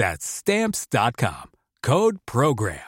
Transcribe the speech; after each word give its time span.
That's 0.00 0.24
stamps.com. 0.24 1.50
Code 1.82 2.16
program. 2.24 2.78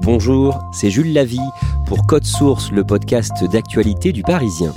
Bonjour, 0.00 0.58
c'est 0.72 0.88
Jules 0.88 1.12
Lavie 1.12 1.38
pour 1.86 2.06
Code 2.06 2.24
Source, 2.24 2.72
le 2.72 2.82
podcast 2.82 3.44
d'actualité 3.44 4.12
du 4.12 4.22
Parisien. 4.22 4.72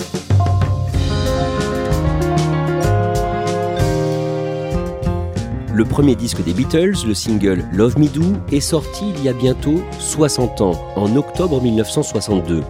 Le 5.73 5.85
premier 5.85 6.15
disque 6.17 6.43
des 6.43 6.51
Beatles, 6.51 7.07
le 7.07 7.13
single 7.13 7.63
Love 7.71 7.97
Me 7.97 8.09
Do, 8.09 8.25
est 8.51 8.59
sorti 8.59 9.05
il 9.15 9.23
y 9.23 9.29
a 9.29 9.33
bientôt 9.33 9.81
60 9.99 10.59
ans, 10.59 10.93
en 10.97 11.15
octobre 11.15 11.61
1962. 11.61 12.61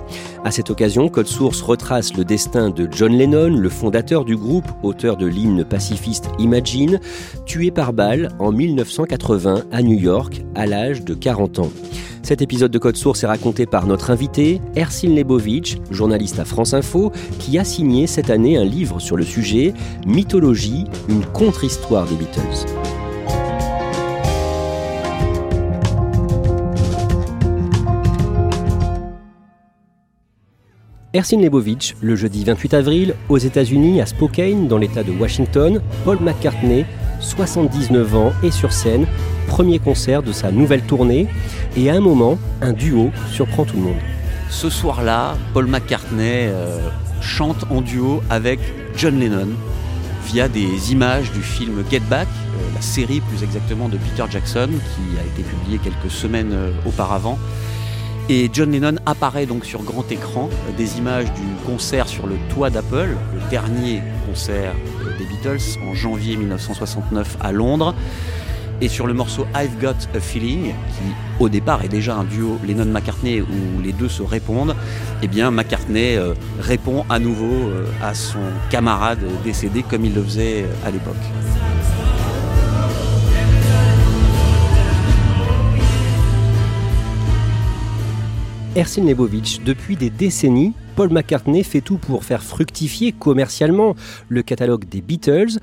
À 0.46 0.52
cette 0.52 0.70
occasion, 0.70 1.10
Code 1.10 1.28
Source 1.28 1.62
retrace 1.62 2.16
le 2.16 2.24
destin 2.24 2.70
de 2.70 2.88
John 2.90 3.12
Lennon, 3.12 3.50
le 3.50 3.70
fondateur 3.70 4.24
du 4.24 4.38
groupe, 4.38 4.68
auteur 4.84 5.18
de 5.18 5.28
l'hymne 5.28 5.66
pacifiste 5.66 6.30
Imagine, 6.40 7.00
tué 7.46 7.72
par 7.72 7.92
balle 7.92 8.30
en 8.40 8.52
1980 8.52 9.66
à 9.72 9.82
New 9.82 10.00
York 10.00 10.42
à 10.56 10.66
l'âge 10.66 11.04
de 11.04 11.14
40 11.14 11.60
ans. 11.60 11.72
Cet 12.24 12.42
épisode 12.42 12.72
de 12.72 12.80
Code 12.80 12.96
Source 12.96 13.24
est 13.24 13.28
raconté 13.28 13.66
par 13.66 13.86
notre 13.86 14.12
invité, 14.12 14.62
Ersin 14.76 15.10
Lebovic, 15.10 15.82
journaliste 15.92 16.40
à 16.40 16.46
France 16.46 16.74
Info, 16.74 17.12
qui 17.40 17.58
a 17.58 17.66
signé 17.66 18.08
cette 18.08 18.30
année 18.30 18.58
un 18.58 18.66
livre 18.66 19.00
sur 19.00 19.18
le 19.18 19.24
sujet, 19.24 19.74
Mythologie, 20.06 20.86
une 21.10 21.26
contre-histoire 21.26 22.06
des 22.06 22.16
Beatles. 22.16 22.99
Ersin 31.12 31.42
Lebovic, 31.42 31.96
le 32.02 32.16
jeudi 32.16 32.44
28 32.44 32.76
avril, 32.76 33.16
aux 33.30 33.40
États-Unis, 33.40 34.00
à 34.00 34.06
Spokane, 34.06 34.68
dans 34.68 34.78
l'État 34.78 35.02
de 35.02 35.12
Washington, 35.12 35.82
Paul 36.06 36.20
McCartney, 36.22 36.86
79 37.20 38.16
ans, 38.16 38.32
est 38.44 38.52
sur 38.52 38.72
scène, 38.72 39.08
premier 39.48 39.80
concert 39.80 40.22
de 40.22 40.32
sa 40.32 40.52
nouvelle 40.52 40.84
tournée, 40.84 41.28
et 41.76 41.90
à 41.90 41.96
un 41.96 42.00
moment, 42.00 42.38
un 42.62 42.74
duo 42.74 43.10
surprend 43.32 43.66
tout 43.66 43.78
le 43.78 43.82
monde. 43.82 43.98
Ce 44.52 44.70
soir-là, 44.70 45.36
Paul 45.52 45.66
McCartney 45.66 46.46
euh, 46.46 46.78
chante 47.22 47.66
en 47.72 47.82
duo 47.82 48.22
avec 48.30 48.60
John 48.96 49.20
Lennon 49.20 49.48
via 50.28 50.48
des 50.48 50.92
images 50.92 51.32
du 51.32 51.42
film 51.42 51.84
Get 51.90 52.02
Back, 52.02 52.28
euh, 52.28 52.76
la 52.76 52.82
série 52.82 53.22
plus 53.22 53.44
exactement 53.44 53.90
de 53.90 53.98
Peter 53.98 54.26
Jackson, 54.30 54.70
qui 54.70 55.18
a 55.18 55.26
été 55.26 55.42
publiée 55.42 55.80
quelques 55.84 56.12
semaines 56.12 56.52
euh, 56.54 56.72
auparavant. 56.86 57.40
Et 58.32 58.48
John 58.54 58.72
Lennon 58.72 58.98
apparaît 59.08 59.48
donc 59.48 59.66
sur 59.66 59.82
grand 59.82 60.12
écran, 60.12 60.50
euh, 60.52 60.78
des 60.78 61.00
images 61.00 61.34
du 61.34 61.42
concert 61.66 62.08
sur 62.08 62.28
le 62.28 62.36
toit 62.54 62.70
d'Apple, 62.70 63.18
le 63.34 63.50
dernier 63.50 64.04
concert 64.28 64.76
euh, 65.04 65.18
des 65.18 65.26
Beatles 65.26 65.80
en 65.90 65.96
janvier 65.96 66.38
1969 66.38 67.38
à 67.42 67.52
Londres. 67.52 67.96
Et 68.82 68.88
sur 68.88 69.08
le 69.08 69.14
morceau 69.14 69.48
I've 69.56 69.80
Got 69.82 69.96
a 70.16 70.20
Feeling, 70.20 70.68
qui 70.68 71.40
au 71.40 71.50
départ 71.50 71.84
est 71.84 71.90
déjà 71.90 72.16
un 72.16 72.24
duo 72.24 72.60
Lennon-McCartney 72.68 73.42
où 73.42 73.82
les 73.82 73.94
deux 73.94 74.10
se 74.10 74.22
répondent, 74.22 74.76
eh 75.24 75.28
bien 75.28 75.50
McCartney 75.50 76.16
euh, 76.16 76.36
répond 76.60 77.06
à 77.10 77.18
nouveau 77.18 77.72
à 78.02 78.14
son 78.14 78.40
camarade 78.70 79.20
décédé 79.44 79.82
comme 79.82 80.06
il 80.06 80.14
le 80.14 80.22
faisait 80.24 80.66
à 80.86 80.92
l'époque. 80.92 81.16
Ersin 88.76 89.04
Lebovic, 89.04 89.62
depuis 89.66 89.96
des 89.96 90.12
décennies, 90.12 90.74
Paul 90.96 91.12
McCartney 91.12 91.64
fait 91.64 91.82
tout 91.82 91.98
pour 91.98 92.24
faire 92.24 92.44
fructifier 92.44 93.12
commercialement 93.12 93.96
le 94.28 94.44
catalogue 94.44 94.86
des 94.88 95.02
Beatles, 95.02 95.58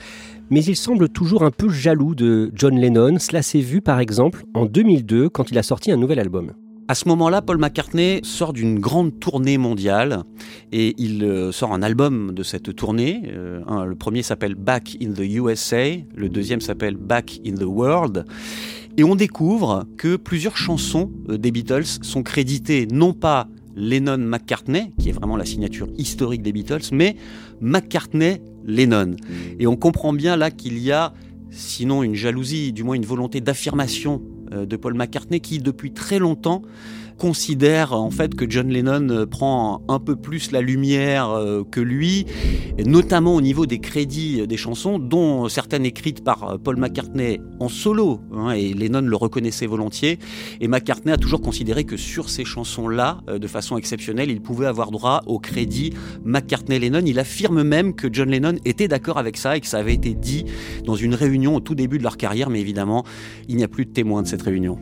mais 0.50 0.64
il 0.64 0.74
semble 0.74 1.08
toujours 1.08 1.44
un 1.44 1.52
peu 1.52 1.68
jaloux 1.68 2.16
de 2.16 2.50
John 2.54 2.76
Lennon. 2.76 3.18
Cela 3.20 3.42
s'est 3.42 3.60
vu 3.60 3.80
par 3.80 4.00
exemple 4.00 4.42
en 4.54 4.66
2002 4.66 5.28
quand 5.28 5.52
il 5.52 5.58
a 5.58 5.62
sorti 5.62 5.92
un 5.92 5.96
nouvel 5.96 6.18
album. 6.18 6.52
À 6.88 6.94
ce 6.94 7.08
moment-là, 7.08 7.42
Paul 7.42 7.58
McCartney 7.58 8.20
sort 8.22 8.52
d'une 8.52 8.78
grande 8.78 9.18
tournée 9.18 9.58
mondiale 9.58 10.22
et 10.70 10.94
il 10.98 11.24
euh, 11.24 11.50
sort 11.50 11.72
un 11.72 11.82
album 11.82 12.32
de 12.32 12.44
cette 12.44 12.76
tournée. 12.76 13.22
Euh, 13.26 13.84
le 13.84 13.96
premier 13.96 14.22
s'appelle 14.22 14.54
Back 14.54 14.96
in 15.02 15.12
the 15.12 15.20
USA, 15.20 15.96
le 16.14 16.28
deuxième 16.28 16.60
s'appelle 16.60 16.96
Back 16.96 17.40
in 17.44 17.54
the 17.54 17.64
World. 17.64 18.24
Et 18.98 19.04
on 19.04 19.14
découvre 19.14 19.86
que 19.98 20.16
plusieurs 20.16 20.56
chansons 20.56 21.10
euh, 21.28 21.36
des 21.36 21.50
Beatles 21.50 21.84
sont 22.02 22.22
créditées 22.22 22.86
non 22.90 23.12
pas 23.12 23.48
Lennon-McCartney, 23.76 24.92
qui 24.98 25.10
est 25.10 25.12
vraiment 25.12 25.36
la 25.36 25.44
signature 25.44 25.88
historique 25.98 26.42
des 26.42 26.52
Beatles, 26.52 26.88
mais 26.92 27.16
McCartney-Lennon. 27.60 29.06
Mmh. 29.06 29.60
Et 29.60 29.66
on 29.66 29.76
comprend 29.76 30.14
bien 30.14 30.36
là 30.36 30.50
qu'il 30.50 30.78
y 30.78 30.92
a, 30.92 31.12
sinon 31.50 32.02
une 32.02 32.14
jalousie, 32.14 32.72
du 32.72 32.84
moins 32.84 32.96
une 32.96 33.04
volonté 33.04 33.42
d'affirmation 33.42 34.22
euh, 34.52 34.64
de 34.64 34.76
Paul 34.76 34.94
McCartney, 34.94 35.40
qui 35.40 35.58
depuis 35.58 35.92
très 35.92 36.18
longtemps 36.18 36.62
considère 37.16 37.92
en 37.92 38.10
fait 38.10 38.34
que 38.34 38.48
John 38.48 38.68
Lennon 38.68 39.08
euh, 39.10 39.26
prend 39.26 39.82
un 39.88 39.98
peu 39.98 40.16
plus 40.16 40.52
la 40.52 40.60
lumière 40.60 41.30
euh, 41.30 41.62
que 41.64 41.80
lui, 41.80 42.26
notamment 42.84 43.34
au 43.34 43.40
niveau 43.40 43.66
des 43.66 43.78
crédits 43.78 44.46
des 44.46 44.56
chansons, 44.56 44.98
dont 44.98 45.48
certaines 45.48 45.86
écrites 45.86 46.22
par 46.22 46.44
euh, 46.44 46.58
Paul 46.58 46.76
McCartney 46.76 47.40
en 47.60 47.68
solo, 47.68 48.20
hein, 48.32 48.50
et 48.50 48.72
Lennon 48.74 49.00
le 49.00 49.16
reconnaissait 49.16 49.66
volontiers, 49.66 50.18
et 50.60 50.68
McCartney 50.68 51.12
a 51.12 51.16
toujours 51.16 51.40
considéré 51.40 51.84
que 51.84 51.96
sur 51.96 52.28
ces 52.28 52.44
chansons-là, 52.44 53.20
de 53.26 53.46
façon 53.46 53.76
exceptionnelle, 53.76 54.30
il 54.30 54.40
pouvait 54.40 54.66
avoir 54.66 54.90
droit 54.90 55.22
au 55.26 55.38
crédit 55.38 55.92
McCartney-Lennon. 56.24 57.02
Il 57.06 57.18
affirme 57.18 57.62
même 57.62 57.94
que 57.94 58.08
John 58.12 58.30
Lennon 58.30 58.56
était 58.64 58.88
d'accord 58.88 59.18
avec 59.18 59.36
ça 59.36 59.56
et 59.56 59.60
que 59.60 59.66
ça 59.66 59.78
avait 59.78 59.94
été 59.94 60.14
dit 60.14 60.44
dans 60.84 60.96
une 60.96 61.14
réunion 61.14 61.56
au 61.56 61.60
tout 61.60 61.74
début 61.74 61.98
de 61.98 62.02
leur 62.02 62.16
carrière, 62.16 62.50
mais 62.50 62.60
évidemment, 62.60 63.04
il 63.48 63.56
n'y 63.56 63.64
a 63.64 63.68
plus 63.68 63.86
de 63.86 63.92
témoins 63.92 64.22
de 64.22 64.28
cette 64.28 64.42
réunion. 64.42 64.78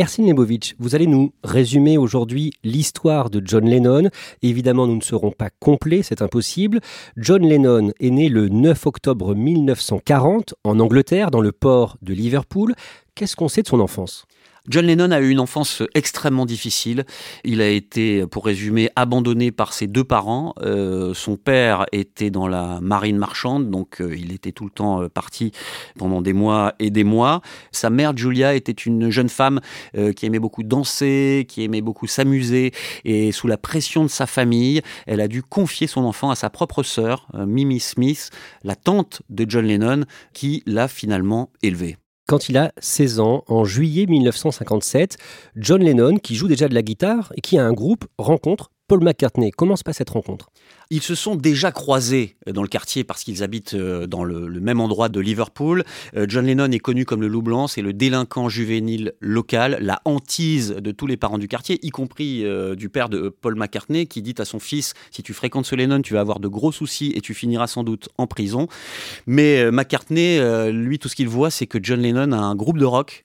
Ersin 0.00 0.26
Lebovic, 0.26 0.76
vous 0.78 0.94
allez 0.94 1.06
nous 1.06 1.34
résumer 1.44 1.98
aujourd'hui 1.98 2.54
l'histoire 2.64 3.28
de 3.28 3.42
John 3.44 3.68
Lennon. 3.68 4.08
Évidemment, 4.40 4.86
nous 4.86 4.96
ne 4.96 5.02
serons 5.02 5.30
pas 5.30 5.50
complets, 5.60 6.02
c'est 6.02 6.22
impossible. 6.22 6.80
John 7.18 7.46
Lennon 7.46 7.92
est 8.00 8.08
né 8.08 8.30
le 8.30 8.48
9 8.48 8.86
octobre 8.86 9.34
1940 9.34 10.54
en 10.64 10.80
Angleterre, 10.80 11.30
dans 11.30 11.42
le 11.42 11.52
port 11.52 11.98
de 12.00 12.14
Liverpool. 12.14 12.74
Qu'est-ce 13.14 13.36
qu'on 13.36 13.48
sait 13.48 13.60
de 13.60 13.68
son 13.68 13.80
enfance? 13.80 14.24
John 14.68 14.86
Lennon 14.86 15.10
a 15.10 15.20
eu 15.20 15.30
une 15.30 15.40
enfance 15.40 15.82
extrêmement 15.94 16.44
difficile. 16.44 17.04
Il 17.44 17.62
a 17.62 17.68
été, 17.68 18.26
pour 18.26 18.44
résumer, 18.44 18.90
abandonné 18.94 19.52
par 19.52 19.72
ses 19.72 19.86
deux 19.86 20.04
parents. 20.04 20.54
Euh, 20.60 21.14
son 21.14 21.36
père 21.36 21.86
était 21.92 22.30
dans 22.30 22.46
la 22.46 22.78
marine 22.80 23.16
marchande, 23.16 23.70
donc 23.70 24.00
euh, 24.00 24.14
il 24.16 24.32
était 24.32 24.52
tout 24.52 24.64
le 24.64 24.70
temps 24.70 25.02
euh, 25.02 25.08
parti 25.08 25.52
pendant 25.98 26.20
des 26.20 26.34
mois 26.34 26.74
et 26.78 26.90
des 26.90 27.04
mois. 27.04 27.40
Sa 27.72 27.88
mère, 27.88 28.16
Julia, 28.16 28.54
était 28.54 28.72
une 28.72 29.10
jeune 29.10 29.28
femme 29.28 29.60
qui 30.16 30.26
aimait 30.26 30.38
beaucoup 30.38 30.62
danser, 30.62 31.46
qui 31.48 31.64
aimait 31.64 31.80
beaucoup 31.80 32.06
s'amuser, 32.06 32.72
et 33.04 33.32
sous 33.32 33.46
la 33.46 33.56
pression 33.56 34.02
de 34.02 34.08
sa 34.08 34.26
famille, 34.26 34.82
elle 35.06 35.20
a 35.20 35.28
dû 35.28 35.42
confier 35.42 35.86
son 35.86 36.04
enfant 36.04 36.30
à 36.30 36.34
sa 36.34 36.50
propre 36.50 36.82
sœur, 36.82 37.28
Mimi 37.34 37.80
Smith, 37.80 38.30
la 38.62 38.76
tante 38.76 39.22
de 39.30 39.46
John 39.48 39.66
Lennon, 39.66 40.04
qui 40.32 40.62
l'a 40.66 40.88
finalement 40.88 41.50
élevé 41.62 41.96
quand 42.30 42.48
il 42.48 42.56
a 42.56 42.70
16 42.78 43.18
ans, 43.18 43.42
en 43.48 43.64
juillet 43.64 44.06
1957, 44.06 45.18
John 45.56 45.82
Lennon, 45.82 46.14
qui 46.18 46.36
joue 46.36 46.46
déjà 46.46 46.68
de 46.68 46.74
la 46.74 46.82
guitare 46.82 47.32
et 47.36 47.40
qui 47.40 47.58
a 47.58 47.64
un 47.64 47.72
groupe, 47.72 48.04
rencontre 48.18 48.70
Paul 48.90 49.04
McCartney. 49.04 49.52
Comment 49.52 49.76
se 49.76 49.84
passe 49.84 49.98
cette 49.98 50.10
rencontre? 50.10 50.50
Ils 50.90 51.00
se 51.00 51.14
sont 51.14 51.36
déjà 51.36 51.70
croisés 51.70 52.34
dans 52.52 52.62
le 52.62 52.68
quartier 52.68 53.04
parce 53.04 53.22
qu'ils 53.22 53.44
habitent 53.44 53.74
euh, 53.74 54.08
dans 54.08 54.24
le, 54.24 54.48
même 54.48 54.80
endroit 54.80 55.08
de 55.08 55.20
Liverpool. 55.20 55.84
Euh, 56.16 56.26
John 56.28 56.44
Lennon 56.44 56.72
est 56.72 56.80
connu 56.80 57.04
comme 57.04 57.20
le 57.20 57.28
loup 57.28 57.40
blanc, 57.40 57.68
c'est 57.68 57.82
le 57.82 57.92
délinquant 57.92 58.48
juvénile 58.48 59.12
local, 59.20 59.78
la 59.80 60.00
hantise 60.04 60.70
de 60.70 60.90
tous 60.90 61.06
les 61.06 61.16
parents 61.16 61.38
du 61.38 61.46
quartier, 61.46 61.78
y 61.86 61.90
compris 61.90 62.44
euh, 62.44 62.74
du 62.74 62.88
père 62.88 63.08
de 63.08 63.28
Paul 63.28 63.54
McCartney 63.54 64.08
qui 64.08 64.22
dit 64.22 64.34
à 64.38 64.44
son 64.44 64.58
fils 64.58 64.94
si 65.12 65.22
tu 65.22 65.34
fréquentes 65.34 65.66
ce 65.66 65.76
Lennon, 65.76 66.02
tu 66.02 66.14
vas 66.14 66.20
avoir 66.20 66.40
de 66.40 66.48
gros 66.48 66.72
soucis 66.72 67.12
et 67.14 67.20
tu 67.20 67.32
finiras 67.32 67.68
sans 67.68 67.84
doute 67.84 68.08
en 68.18 68.26
prison. 68.26 68.66
Mais 69.28 69.70
McCartney, 69.70 70.40
lui, 70.72 70.98
tout 70.98 71.08
ce 71.08 71.14
qu'il 71.14 71.28
voit, 71.28 71.52
c'est 71.52 71.68
que 71.68 71.78
John 71.80 72.00
Lennon 72.00 72.32
a 72.32 72.38
un 72.38 72.56
groupe 72.56 72.78
de 72.78 72.86
rock 72.86 73.24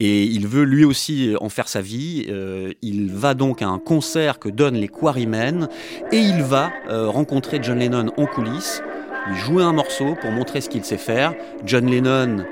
et 0.00 0.24
il 0.24 0.46
veut 0.46 0.64
lui 0.64 0.84
aussi 0.84 1.34
en 1.40 1.48
faire 1.48 1.68
sa 1.68 1.80
vie. 1.80 2.26
Euh, 2.28 2.72
il 2.82 3.12
va 3.12 3.34
donc 3.34 3.62
à 3.62 3.68
un 3.68 3.78
concert 3.78 4.38
que 4.38 4.48
donnent 4.48 4.76
les 4.76 4.88
Quarrymen 4.88 5.68
et 6.12 6.18
il 6.18 6.42
va 6.42 6.70
euh, 6.88 7.08
rencontrer 7.08 7.58
John 7.62 7.78
Lennon 7.78 8.12
en 8.16 8.26
coulisses, 8.26 8.82
lui 9.28 9.36
jouer 9.36 9.62
un 9.62 9.72
morceau 9.72 10.16
pour 10.20 10.30
montrer 10.30 10.60
ce 10.60 10.68
qu'il 10.68 10.84
sait 10.84 10.98
faire. 10.98 11.34
John 11.64 11.86
Lennon 11.86 12.44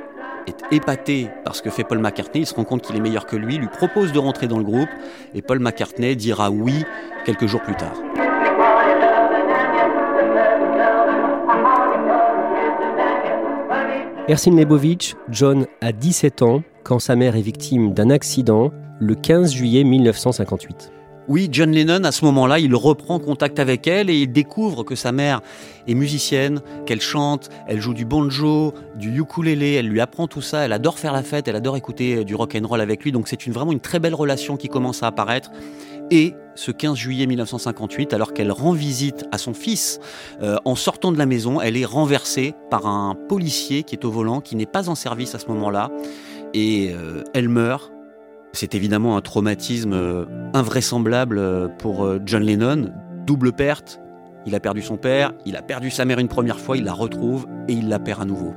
est 0.46 0.74
épaté 0.74 1.28
par 1.44 1.56
ce 1.56 1.62
que 1.62 1.70
fait 1.70 1.84
Paul 1.84 1.98
McCartney, 1.98 2.42
il 2.42 2.46
se 2.46 2.54
rend 2.54 2.64
compte 2.64 2.82
qu'il 2.82 2.96
est 2.96 3.00
meilleur 3.00 3.26
que 3.26 3.36
lui, 3.36 3.56
lui 3.56 3.68
propose 3.68 4.12
de 4.12 4.18
rentrer 4.18 4.46
dans 4.46 4.58
le 4.58 4.64
groupe 4.64 4.90
et 5.34 5.42
Paul 5.42 5.58
McCartney 5.58 6.16
dira 6.16 6.50
oui 6.50 6.84
quelques 7.24 7.46
jours 7.46 7.62
plus 7.62 7.76
tard. 7.76 7.96
Ersin 14.26 14.53
Lebovitch, 14.53 15.17
John 15.29 15.67
a 15.82 15.93
17 15.93 16.41
ans 16.41 16.62
quand 16.82 16.99
sa 16.99 17.15
mère 17.15 17.37
est 17.37 17.43
victime 17.43 17.93
d'un 17.93 18.09
accident 18.09 18.73
le 18.99 19.15
15 19.15 19.53
juillet 19.53 19.85
1958. 19.85 20.93
Oui, 21.29 21.50
John 21.53 21.71
Lennon, 21.71 22.05
à 22.05 22.12
ce 22.12 22.25
moment-là, 22.25 22.59
il 22.59 22.75
reprend 22.75 23.19
contact 23.19 23.59
avec 23.59 23.87
elle 23.87 24.09
et 24.09 24.15
il 24.15 24.32
découvre 24.32 24.82
que 24.82 24.94
sa 24.94 25.12
mère 25.12 25.43
est 25.87 25.94
musicienne, 25.94 26.62
qu'elle 26.87 27.03
chante, 27.03 27.50
elle 27.69 27.82
joue 27.82 27.93
du 27.93 28.06
banjo, 28.06 28.73
du 28.97 29.15
ukulélé, 29.21 29.75
elle 29.75 29.88
lui 29.88 30.00
apprend 30.00 30.26
tout 30.26 30.41
ça, 30.41 30.61
elle 30.65 30.73
adore 30.73 30.99
faire 30.99 31.12
la 31.12 31.23
fête, 31.23 31.47
elle 31.47 31.56
adore 31.56 31.76
écouter 31.76 32.25
du 32.25 32.35
rock 32.35 32.56
and 32.59 32.67
roll 32.67 32.81
avec 32.81 33.05
lui, 33.05 33.12
donc 33.12 33.29
c'est 33.29 33.44
une, 33.44 33.53
vraiment 33.53 33.73
une 33.73 33.81
très 33.81 33.99
belle 33.99 34.15
relation 34.15 34.56
qui 34.56 34.69
commence 34.69 35.03
à 35.03 35.09
apparaître. 35.09 35.50
Et 36.11 36.35
ce 36.54 36.70
15 36.70 36.96
juillet 36.96 37.26
1958, 37.26 38.12
alors 38.12 38.32
qu'elle 38.32 38.52
rend 38.52 38.72
visite 38.72 39.24
à 39.32 39.38
son 39.38 39.54
fils, 39.54 40.00
euh, 40.42 40.56
en 40.64 40.74
sortant 40.74 41.12
de 41.12 41.18
la 41.18 41.26
maison, 41.26 41.60
elle 41.60 41.76
est 41.76 41.84
renversée 41.84 42.54
par 42.70 42.86
un 42.86 43.14
policier 43.28 43.82
qui 43.82 43.94
est 43.94 44.04
au 44.04 44.10
volant, 44.10 44.40
qui 44.40 44.56
n'est 44.56 44.66
pas 44.66 44.88
en 44.88 44.94
service 44.94 45.34
à 45.34 45.38
ce 45.38 45.46
moment-là, 45.48 45.90
et 46.52 46.92
euh, 46.92 47.22
elle 47.34 47.48
meurt. 47.48 47.92
C'est 48.52 48.74
évidemment 48.74 49.16
un 49.16 49.20
traumatisme 49.20 49.94
euh, 49.94 50.24
invraisemblable 50.52 51.74
pour 51.78 52.08
John 52.24 52.42
Lennon, 52.42 52.92
double 53.26 53.52
perte. 53.52 54.00
Il 54.46 54.54
a 54.54 54.60
perdu 54.60 54.82
son 54.82 54.96
père, 54.96 55.32
il 55.46 55.56
a 55.56 55.62
perdu 55.62 55.90
sa 55.90 56.04
mère 56.04 56.18
une 56.18 56.28
première 56.28 56.60
fois, 56.60 56.76
il 56.76 56.84
la 56.84 56.92
retrouve 56.92 57.46
et 57.66 57.72
il 57.72 57.88
la 57.88 57.98
perd 57.98 58.22
à 58.22 58.24
nouveau. 58.26 58.54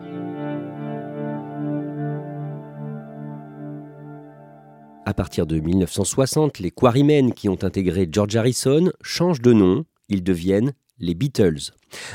Partir 5.18 5.48
de 5.48 5.60
1960, 5.60 6.60
les 6.60 6.70
Quarrymen 6.70 7.34
qui 7.34 7.50
ont 7.50 7.58
intégré 7.64 8.08
George 8.10 8.36
Harrison 8.36 8.92
changent 9.02 9.42
de 9.42 9.52
nom, 9.52 9.84
ils 10.10 10.24
deviennent 10.24 10.74
les 11.00 11.16
Beatles. 11.16 11.74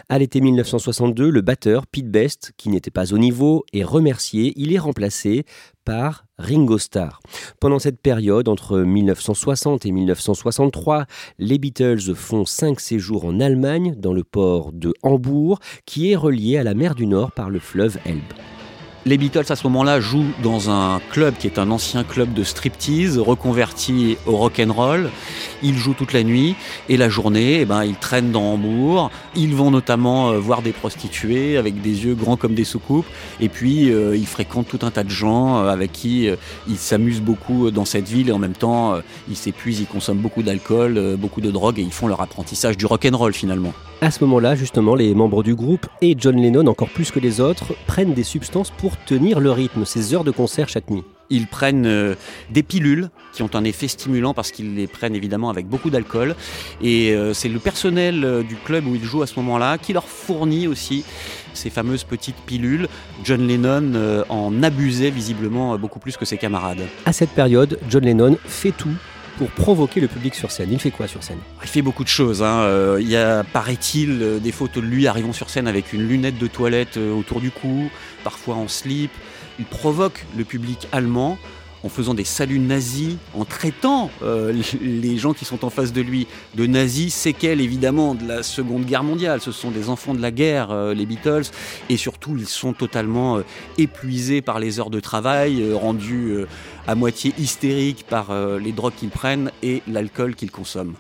À 0.09 0.21
l'été 0.21 0.41
1962, 0.41 1.29
le 1.29 1.41
batteur 1.41 1.89
Pete 1.89 2.09
Best, 2.09 2.53
qui 2.57 2.69
n'était 2.69 2.93
pas 2.93 3.13
au 3.13 3.19
niveau, 3.19 3.65
est 3.73 3.83
remercié. 3.83 4.53
Il 4.57 4.73
est 4.73 4.79
remplacé 4.79 5.45
par 5.85 6.27
Ringo 6.39 6.79
Starr. 6.79 7.21
Pendant 7.59 7.81
cette 7.81 8.01
période, 8.01 8.49
entre 8.49 8.79
1960 8.79 9.85
et 9.85 9.91
1963, 9.91 11.07
les 11.39 11.59
Beatles 11.59 12.15
font 12.15 12.45
cinq 12.45 12.79
séjours 12.79 13.25
en 13.25 13.41
Allemagne, 13.41 13.97
dans 13.97 14.13
le 14.13 14.23
port 14.23 14.73
de 14.73 14.95
Hambourg, 15.03 15.59
qui 15.87 16.13
est 16.13 16.17
relié 16.17 16.57
à 16.57 16.63
la 16.63 16.75
mer 16.75 16.95
du 16.95 17.07
Nord 17.07 17.33
par 17.33 17.51
le 17.51 17.59
fleuve 17.59 17.99
Elbe. 18.05 18.23
Les 19.05 19.19
Beatles 19.19 19.47
à 19.49 19.57
ce 19.57 19.67
moment-là 19.67 19.99
jouent 19.99 20.31
dans 20.45 20.71
un 20.71 21.01
club 21.11 21.35
qui 21.37 21.49
est 21.49 21.59
un 21.59 21.73
ancien 21.73 22.05
club 22.05 22.33
de 22.35 22.45
striptease 22.45 23.19
reconverti 23.19 24.17
au 24.27 24.37
rock 24.37 24.63
and 24.65 24.73
roll. 24.73 25.11
Ils 25.65 25.77
jouent 25.77 25.95
toute 25.95 26.13
la 26.13 26.23
nuit 26.23 26.55
et 26.89 26.97
la 26.97 27.09
journée, 27.09 27.63
eh 27.63 27.65
ben, 27.65 27.83
ils 27.83 27.97
traînent 27.97 28.31
dans 28.31 28.53
Hambourg. 28.53 29.11
Ils 29.35 29.57
vont 29.57 29.73
notamment 29.73 30.31
euh, 30.31 30.39
voir 30.39 30.63
des 30.63 30.71
prostituées 30.71 31.57
avec 31.57 31.83
des 31.83 32.05
yeux 32.05 32.15
grands 32.15 32.37
comme 32.37 32.55
des 32.55 32.63
soucoupes. 32.63 33.07
Et 33.41 33.49
puis 33.49 33.91
euh, 33.91 34.17
ils 34.17 34.27
fréquentent 34.27 34.69
tout 34.69 34.87
un 34.87 34.93
tas 34.93 35.03
de 35.03 35.11
gens 35.11 35.59
euh, 35.59 35.69
avec 35.69 35.91
qui 35.91 36.29
ils 36.69 36.79
s'amusent 36.79 37.23
beaucoup 37.23 37.73
dans 37.73 37.85
cette 37.85 38.09
ville 38.09 38.29
et 38.29 38.33
en 38.33 38.39
même 38.39 38.53
temps 38.53 39.01
ils 39.29 39.37
s'épuisent, 39.37 39.81
ils 39.81 39.87
consomment 39.87 40.19
beaucoup 40.19 40.45
d'alcool, 40.45 41.17
beaucoup 41.19 41.41
de 41.41 41.51
drogue 41.51 41.81
et 41.81 41.83
ils 41.83 41.93
font 41.93 42.07
leur 42.07 42.21
apprentissage 42.21 42.77
du 42.77 42.87
rock 42.87 43.09
and 43.11 43.17
roll 43.17 43.33
finalement. 43.33 43.73
À 44.03 44.11
ce 44.11 44.25
moment-là, 44.25 44.57
justement, 44.57 44.97
les 44.97 45.15
membres 45.15 45.45
du 45.45 45.55
groupe 45.55 45.87
et 46.01 46.17
John 46.19 46.35
Lennon, 46.35 46.67
encore 46.67 46.89
plus 46.89 47.13
que 47.13 47.21
les 47.21 47.41
autres, 47.41 47.77
prennent 47.87 48.15
des 48.15 48.25
substances 48.25 48.71
pour 48.71 48.97
tenir 49.05 49.39
le 49.39 49.53
rythme, 49.53 49.85
ces 49.85 50.13
heures 50.13 50.25
de 50.25 50.33
concert 50.33 50.69
chaque 50.69 50.91
nuit. 50.91 51.05
Ils 51.31 51.47
prennent 51.47 51.87
euh, 51.87 52.17
des 52.51 52.65
pilules 52.65 53.11
qui 53.33 53.45
ont 53.45 53.51
un 53.55 53.63
effet 53.63 53.87
stimulant 53.87 54.35
parce 54.35 54.51
qu'ils 54.51 54.75
les 54.75 54.89
prennent 54.89 55.15
évidemment 55.15 55.51
avec 55.51 55.69
beaucoup 55.69 55.89
d'alcool. 55.89 56.35
Et 56.83 57.13
euh, 57.13 57.33
c'est 57.33 57.49
le 57.49 57.61
personnel 57.61 58.25
euh, 58.25 58.43
du 58.43 58.57
club 58.57 58.89
où 58.89 58.97
ils 58.97 59.05
jouent 59.05 59.23
à 59.23 59.29
ce 59.29 59.39
moment-là 59.39 59.79
qui 59.79 59.93
leur 59.93 60.09
fournit 60.09 60.67
aussi 60.67 61.05
ces 61.55 61.71
fameuses 61.71 62.03
petites 62.03 62.43
pilules. 62.45 62.89
John 63.23 63.47
Lennon 63.47 64.25
en 64.29 64.63
abusait 64.65 65.11
visiblement 65.11 65.79
beaucoup 65.79 66.01
plus 66.01 66.17
que 66.17 66.25
ses 66.25 66.39
camarades. 66.39 66.89
À 67.07 67.13
cette 67.13 67.31
période, 67.31 67.79
John 67.89 68.05
Lennon 68.05 68.37
fait 68.47 68.73
tout 68.73 68.97
pour 69.39 69.51
provoquer 69.51 70.01
le 70.01 70.09
public 70.09 70.35
sur 70.35 70.51
scène. 70.51 70.69
Il 70.71 70.79
fait 70.79 70.91
quoi 70.91 71.07
sur 71.09 71.23
scène? 71.23 71.39
Il 71.63 71.69
fait 71.69 71.83
beaucoup 71.83 72.05
de 72.05 72.09
choses. 72.09 72.43
Hein. 72.43 72.61
Euh, 72.61 72.99
il 73.01 73.09
y 73.09 73.17
a, 73.17 73.45
paraît-il, 73.45 74.23
euh, 74.23 74.39
des 74.39 74.53
photos 74.53 74.83
de 74.83 74.89
lui 74.89 75.07
arrivant 75.07 75.33
sur 75.33 75.51
scène 75.51 75.67
avec 75.67 75.93
une 75.93 76.07
lunette 76.07 76.39
de 76.39 76.47
toilette 76.47 76.97
euh, 76.97 77.13
autour 77.13 77.41
du 77.41 77.51
cou, 77.51 77.91
parfois 78.25 78.57
en 78.57 78.69
slip. 78.69 79.11
Il 79.59 79.65
provoque 79.65 80.27
le 80.37 80.45
public 80.45 80.89
allemand 80.93 81.39
en 81.85 81.89
faisant 81.89 82.15
des 82.15 82.25
saluts 82.25 82.59
nazis, 82.59 83.17
en 83.35 83.45
traitant 83.45 84.11
euh, 84.23 84.53
les 84.81 85.17
gens 85.19 85.33
qui 85.33 85.45
sont 85.45 85.65
en 85.65 85.71
face 85.71 85.93
de 85.93 86.01
lui 86.01 86.27
de 86.55 86.67
nazis, 86.67 87.15
séquelles 87.15 87.61
évidemment 87.61 88.15
de 88.15 88.27
la 88.27 88.43
Seconde 88.43 88.85
Guerre 88.85 89.05
mondiale. 89.05 89.41
Ce 89.41 89.53
sont 89.53 89.71
des 89.71 89.89
enfants 89.89 90.15
de 90.15 90.23
la 90.23 90.31
guerre, 90.31 90.71
euh, 90.71 90.95
les 90.95 91.07
Beatles, 91.07 91.51
et 91.89 91.97
surtout 91.97 92.37
ils 92.37 92.47
sont 92.47 92.73
totalement 92.73 93.39
euh, 93.39 93.45
épuisés 93.79 94.43
par 94.43 94.59
les 94.59 94.81
heures 94.81 94.91
de 94.91 95.01
travail, 95.01 95.73
rendus 95.73 96.35
à 96.87 96.95
moitié 96.95 97.33
hystériques 97.39 98.05
par 98.09 98.33
les 98.59 98.73
drogues 98.73 98.95
qu'ils 98.97 99.11
prennent 99.11 99.51
et 99.63 99.83
l'alcool 99.87 100.35
qu'ils 100.35 100.51
consomment. 100.51 100.95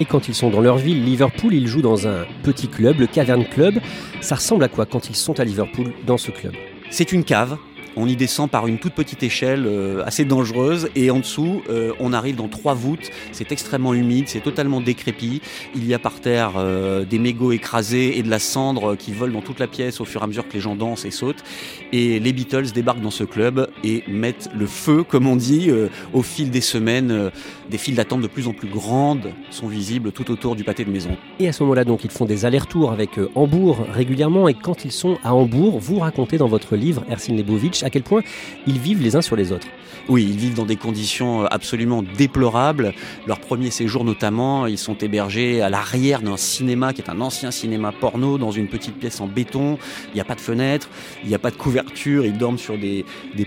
Et 0.00 0.04
quand 0.04 0.28
ils 0.28 0.34
sont 0.34 0.50
dans 0.50 0.60
leur 0.60 0.76
ville, 0.76 1.04
Liverpool, 1.04 1.54
ils 1.54 1.66
jouent 1.66 1.82
dans 1.82 2.06
un 2.06 2.24
petit 2.42 2.68
club, 2.68 3.00
le 3.00 3.06
Cavern 3.06 3.44
Club. 3.44 3.80
Ça 4.20 4.36
ressemble 4.36 4.64
à 4.64 4.68
quoi 4.68 4.86
quand 4.86 5.08
ils 5.08 5.16
sont 5.16 5.40
à 5.40 5.44
Liverpool 5.44 5.92
dans 6.06 6.18
ce 6.18 6.30
club? 6.30 6.52
C'est 6.90 7.12
une 7.12 7.24
cave 7.24 7.58
on 7.96 8.06
y 8.06 8.16
descend 8.16 8.50
par 8.50 8.66
une 8.66 8.78
toute 8.78 8.94
petite 8.94 9.22
échelle 9.22 9.64
euh, 9.66 10.04
assez 10.04 10.24
dangereuse 10.24 10.88
et 10.94 11.10
en 11.10 11.18
dessous, 11.18 11.62
euh, 11.68 11.92
on 12.00 12.12
arrive 12.12 12.36
dans 12.36 12.48
trois 12.48 12.74
voûtes. 12.74 13.10
C'est 13.32 13.52
extrêmement 13.52 13.94
humide, 13.94 14.24
c'est 14.28 14.40
totalement 14.40 14.80
décrépit. 14.80 15.40
Il 15.74 15.86
y 15.86 15.94
a 15.94 15.98
par 15.98 16.20
terre 16.20 16.52
euh, 16.56 17.04
des 17.04 17.18
mégots 17.18 17.52
écrasés 17.52 18.18
et 18.18 18.22
de 18.22 18.30
la 18.30 18.38
cendre 18.38 18.96
qui 18.96 19.12
vole 19.12 19.32
dans 19.32 19.42
toute 19.42 19.60
la 19.60 19.66
pièce 19.66 20.00
au 20.00 20.04
fur 20.04 20.20
et 20.20 20.24
à 20.24 20.26
mesure 20.26 20.46
que 20.46 20.54
les 20.54 20.60
gens 20.60 20.76
dansent 20.76 21.04
et 21.04 21.10
sautent. 21.10 21.44
Et 21.92 22.20
les 22.20 22.32
Beatles 22.32 22.72
débarquent 22.72 23.00
dans 23.00 23.10
ce 23.10 23.24
club 23.24 23.68
et 23.84 24.04
mettent 24.08 24.50
le 24.54 24.66
feu, 24.66 25.02
comme 25.02 25.26
on 25.26 25.36
dit, 25.36 25.70
au 26.12 26.22
fil 26.22 26.50
des 26.50 26.60
semaines. 26.60 27.30
des 27.70 27.78
files 27.78 27.94
d'attente 27.94 28.20
de 28.20 28.26
plus 28.26 28.48
en 28.48 28.52
plus 28.52 28.68
grandes 28.68 29.32
sont 29.50 29.68
visibles 29.68 30.12
tout 30.12 30.30
autour 30.30 30.56
du 30.56 30.64
pâté 30.64 30.84
de 30.84 30.90
maison. 30.90 31.16
Et 31.38 31.48
à 31.48 31.52
ce 31.52 31.62
moment-là, 31.62 31.84
donc, 31.84 32.04
ils 32.04 32.10
font 32.10 32.24
des 32.24 32.44
allers-retours 32.44 32.92
avec 32.92 33.12
Hambourg 33.34 33.78
régulièrement. 33.92 34.48
Et 34.48 34.54
quand 34.54 34.84
ils 34.84 34.92
sont 34.92 35.18
à 35.24 35.34
Hambourg, 35.34 35.78
vous 35.78 35.98
racontez 35.98 36.38
dans 36.38 36.48
votre 36.48 36.76
livre, 36.76 37.04
Ersin 37.10 37.34
Lebovitch, 37.34 37.77
À 37.82 37.90
quel 37.90 38.02
point 38.02 38.22
ils 38.66 38.78
vivent 38.78 39.02
les 39.02 39.16
uns 39.16 39.22
sur 39.22 39.36
les 39.36 39.52
autres. 39.52 39.66
Oui, 40.08 40.26
ils 40.28 40.38
vivent 40.38 40.54
dans 40.54 40.64
des 40.64 40.76
conditions 40.76 41.44
absolument 41.44 42.02
déplorables. 42.02 42.94
Leur 43.26 43.40
premier 43.40 43.70
séjour 43.70 44.04
notamment, 44.04 44.66
ils 44.66 44.78
sont 44.78 44.96
hébergés 44.96 45.60
à 45.60 45.68
l'arrière 45.68 46.22
d'un 46.22 46.38
cinéma 46.38 46.94
qui 46.94 47.02
est 47.02 47.10
un 47.10 47.20
ancien 47.20 47.50
cinéma 47.50 47.92
porno 47.92 48.38
dans 48.38 48.50
une 48.50 48.68
petite 48.68 48.98
pièce 48.98 49.20
en 49.20 49.26
béton. 49.26 49.78
Il 50.08 50.14
n'y 50.14 50.20
a 50.20 50.24
pas 50.24 50.34
de 50.34 50.40
fenêtre, 50.40 50.88
il 51.22 51.28
n'y 51.28 51.34
a 51.34 51.38
pas 51.38 51.50
de 51.50 51.56
couverture, 51.56 52.24
ils 52.24 52.38
dorment 52.38 52.58
sur 52.58 52.78
des, 52.78 53.04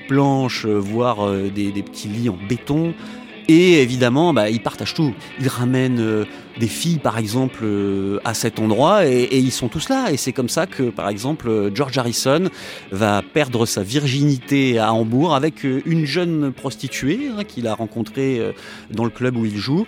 planches, 0.08 0.66
voire 0.66 1.28
euh, 1.28 1.50
des 1.50 1.72
petits 1.84 2.08
lits 2.08 2.30
en 2.30 2.38
béton. 2.48 2.94
Et 3.48 3.82
évidemment, 3.82 4.34
bah, 4.34 4.50
ils 4.50 4.62
partagent 4.62 4.94
tout. 4.94 5.14
Ils 5.40 5.48
ramènent 5.48 6.00
euh, 6.00 6.26
des 6.60 6.68
filles, 6.68 7.00
par 7.00 7.18
exemple, 7.18 7.60
euh, 7.64 8.20
à 8.24 8.34
cet 8.34 8.60
endroit, 8.60 9.06
et, 9.06 9.38
ils 9.38 9.52
sont 9.52 9.68
tous 9.68 9.90
là. 9.90 10.12
Et 10.12 10.18
c'est 10.18 10.32
comme 10.32 10.50
ça 10.50 10.68
que, 10.68 10.84
par 10.84 11.10
exemple, 11.10 11.50
euh, 11.50 11.72
George 11.74 11.98
Harrison 11.98 12.50
va 12.92 13.22
perdre 13.22 13.66
sa 13.66 13.84
virginité 13.84 14.80
à 14.80 14.94
Hambourg 14.94 15.36
avec 15.36 15.64
une 15.64 16.06
jeune 16.06 16.52
prostituée 16.52 17.30
hein, 17.38 17.44
qu'il 17.44 17.68
a 17.68 17.74
rencontrée 17.74 18.42
dans 18.90 19.04
le 19.04 19.10
club 19.10 19.38
où 19.38 19.46
il 19.46 19.58
joue, 19.58 19.86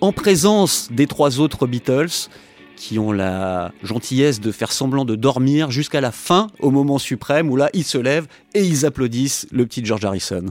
en 0.00 0.12
présence 0.12 0.88
des 0.92 1.06
trois 1.06 1.40
autres 1.40 1.66
Beatles 1.66 2.28
qui 2.76 2.98
ont 2.98 3.10
la 3.10 3.72
gentillesse 3.82 4.40
de 4.40 4.52
faire 4.52 4.70
semblant 4.70 5.04
de 5.04 5.16
dormir 5.16 5.70
jusqu'à 5.70 6.00
la 6.00 6.12
fin, 6.12 6.46
au 6.60 6.70
moment 6.70 6.98
suprême 6.98 7.50
où 7.50 7.56
là, 7.56 7.70
ils 7.74 7.84
se 7.84 7.98
lèvent 7.98 8.28
et 8.54 8.62
ils 8.62 8.86
applaudissent 8.86 9.46
le 9.50 9.66
petit 9.66 9.84
George 9.84 10.04
Harrison. 10.04 10.46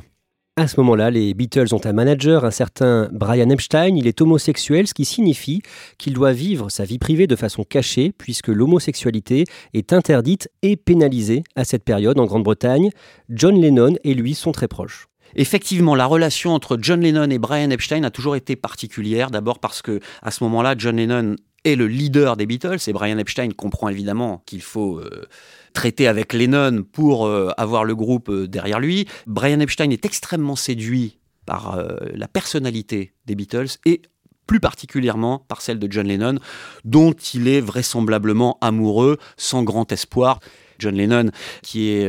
À 0.59 0.67
ce 0.67 0.79
moment-là, 0.79 1.11
les 1.11 1.35
Beatles 1.35 1.71
ont 1.75 1.85
un 1.85 1.93
manager, 1.93 2.43
un 2.43 2.49
certain 2.49 3.09
Brian 3.11 3.51
Epstein. 3.51 3.95
Il 3.95 4.07
est 4.07 4.21
homosexuel, 4.21 4.87
ce 4.87 4.95
qui 4.95 5.05
signifie 5.05 5.61
qu'il 5.99 6.13
doit 6.13 6.33
vivre 6.33 6.71
sa 6.71 6.83
vie 6.83 6.97
privée 6.97 7.27
de 7.27 7.35
façon 7.35 7.63
cachée, 7.63 8.11
puisque 8.17 8.47
l'homosexualité 8.47 9.43
est 9.75 9.93
interdite 9.93 10.49
et 10.63 10.75
pénalisée 10.75 11.43
à 11.55 11.63
cette 11.63 11.83
période 11.83 12.19
en 12.19 12.25
Grande-Bretagne. 12.25 12.89
John 13.29 13.61
Lennon 13.61 13.97
et 14.03 14.15
lui 14.15 14.33
sont 14.33 14.51
très 14.51 14.67
proches. 14.67 15.09
Effectivement, 15.35 15.93
la 15.93 16.07
relation 16.07 16.55
entre 16.55 16.79
John 16.81 17.01
Lennon 17.01 17.29
et 17.29 17.37
Brian 17.37 17.69
Epstein 17.69 18.03
a 18.03 18.09
toujours 18.09 18.35
été 18.35 18.55
particulière. 18.55 19.29
D'abord 19.29 19.59
parce 19.59 19.83
que 19.83 19.99
à 20.23 20.31
ce 20.31 20.43
moment-là, 20.43 20.73
John 20.75 20.95
Lennon 20.95 21.35
est 21.65 21.75
le 21.75 21.85
leader 21.85 22.35
des 22.35 22.47
Beatles 22.47 22.77
et 22.87 22.93
Brian 22.93 23.19
Epstein 23.19 23.49
comprend 23.51 23.89
évidemment 23.89 24.41
qu'il 24.47 24.61
faut 24.61 24.97
euh, 24.97 25.27
traité 25.77 26.07
avec 26.07 26.33
Lennon 26.33 26.81
pour 26.91 27.27
euh, 27.27 27.51
avoir 27.55 27.83
le 27.83 27.95
groupe 27.95 28.29
euh, 28.29 28.47
derrière 28.47 28.79
lui. 28.79 29.07
Brian 29.27 29.59
Epstein 29.59 29.91
est 29.91 30.05
extrêmement 30.05 30.55
séduit 30.55 31.19
par 31.45 31.77
euh, 31.77 31.97
la 32.15 32.27
personnalité 32.27 33.13
des 33.27 33.35
Beatles 33.35 33.77
et 33.85 34.01
plus 34.47 34.59
particulièrement 34.59 35.45
par 35.47 35.61
celle 35.61 35.77
de 35.77 35.87
John 35.91 36.07
Lennon, 36.07 36.39
dont 36.83 37.13
il 37.13 37.47
est 37.47 37.61
vraisemblablement 37.61 38.57
amoureux 38.59 39.19
sans 39.37 39.61
grand 39.61 39.91
espoir. 39.91 40.39
John 40.79 40.95
Lennon, 40.95 41.29
qui 41.61 41.89
est 41.89 42.07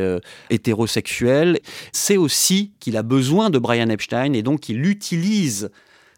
hétérosexuel, 0.49 1.59
sait 1.91 2.17
aussi 2.17 2.73
qu'il 2.79 2.97
a 2.97 3.03
besoin 3.03 3.51
de 3.51 3.59
Brian 3.59 3.89
Epstein 3.89 4.33
et 4.33 4.41
donc 4.41 4.69
il 4.69 4.85
utilise 4.85 5.69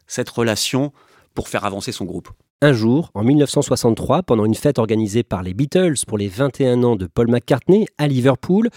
cette 0.08 0.30
relation 0.30 0.94
pour 1.34 1.50
faire 1.50 1.66
avancer 1.66 1.92
son 1.92 2.06
groupe. 2.06 2.30
Un 2.64 2.74
jour, 2.74 3.10
en 3.16 3.24
1963, 3.24 4.22
pendant 4.22 4.46
une 4.46 4.54
fête 4.54 4.78
organisée 4.78 5.24
par 5.24 5.42
les 5.42 5.56
Beatles 5.56 5.96
pour 6.06 6.20
les 6.20 6.28
21 6.28 6.84
ans 6.84 6.96
de 6.96 7.08
Paul 7.08 7.28
McCartney 7.28 7.88
à 7.98 8.08
Liverpool, 8.08 8.70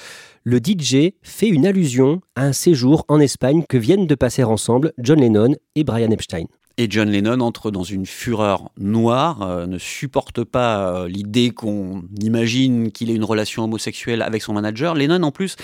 le 0.42 0.56
DJ 0.56 1.12
fait 1.20 1.48
une 1.48 1.66
allusion 1.66 2.22
à 2.34 2.44
un 2.46 2.54
séjour 2.54 3.04
en 3.08 3.20
Espagne 3.20 3.62
que 3.68 3.76
viennent 3.76 4.06
de 4.06 4.14
passer 4.14 4.42
ensemble 4.42 4.94
John 4.96 5.20
Lennon 5.20 5.54
et 5.74 5.84
Brian 5.84 6.10
Epstein. 6.12 6.46
Et 6.78 6.86
John 6.88 7.10
Lennon 7.10 7.40
entre 7.40 7.70
dans 7.70 7.82
une 7.82 8.06
fureur 8.06 8.70
noire, 8.78 9.42
euh, 9.42 9.66
ne 9.66 9.76
supporte 9.76 10.44
pas 10.44 11.02
euh, 11.02 11.06
l'idée 11.08 11.50
qu'on 11.50 12.04
imagine 12.22 12.90
qu'il 12.90 13.10
ait 13.10 13.14
une 13.14 13.22
relation 13.22 13.64
homosexuelle 13.64 14.22
avec 14.22 14.40
son 14.40 14.54
manager. 14.54 14.94
Lennon, 14.94 15.22
en 15.24 15.30
plus, 15.30 15.56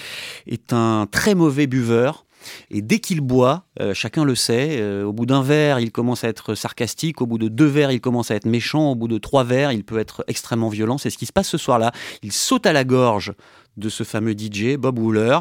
est 0.47 0.75
un 0.75 1.07
très 1.11 1.35
mauvais 1.35 1.67
buveur. 1.67 2.27
Et 2.71 2.83
dès 2.83 2.99
qu'il 2.99 3.21
boit, 3.21 3.65
euh, 3.81 3.95
chacun 3.95 4.25
le 4.25 4.35
sait, 4.35 4.79
euh, 4.81 5.05
au 5.05 5.13
bout 5.13 5.27
d'un 5.27 5.43
verre, 5.43 5.81
il 5.81 5.93
commence 5.93 6.25
à 6.25 6.29
être 6.29 6.55
sarcastique, 6.55 7.21
au 7.21 7.27
bout 7.27 7.39
de 7.39 7.49
deux 7.49 7.67
verres, 7.67 7.93
il 7.93 8.01
commence 8.01 8.31
à 8.31 8.35
être 8.35 8.47
méchant, 8.47 8.91
au 8.91 8.95
bout 8.95 9.09
de 9.09 9.19
trois 9.19 9.45
verres, 9.45 9.73
il 9.73 9.85
peut 9.85 9.99
être 9.99 10.25
extrêmement 10.29 10.69
violent. 10.69 10.99
C'est 10.99 11.11
ce 11.11 11.19
qui 11.19 11.27
se 11.27 11.33
passe 11.33 11.49
ce 11.49 11.59
soir-là. 11.59 11.93
Il 12.23 12.33
saute 12.33 12.67
à 12.67 12.73
la 12.73 12.85
gorge 12.85 13.33
de 13.77 13.89
ce 13.89 14.05
fameux 14.05 14.33
DJ, 14.37 14.77
Bob 14.77 14.99
Wooler. 14.99 15.39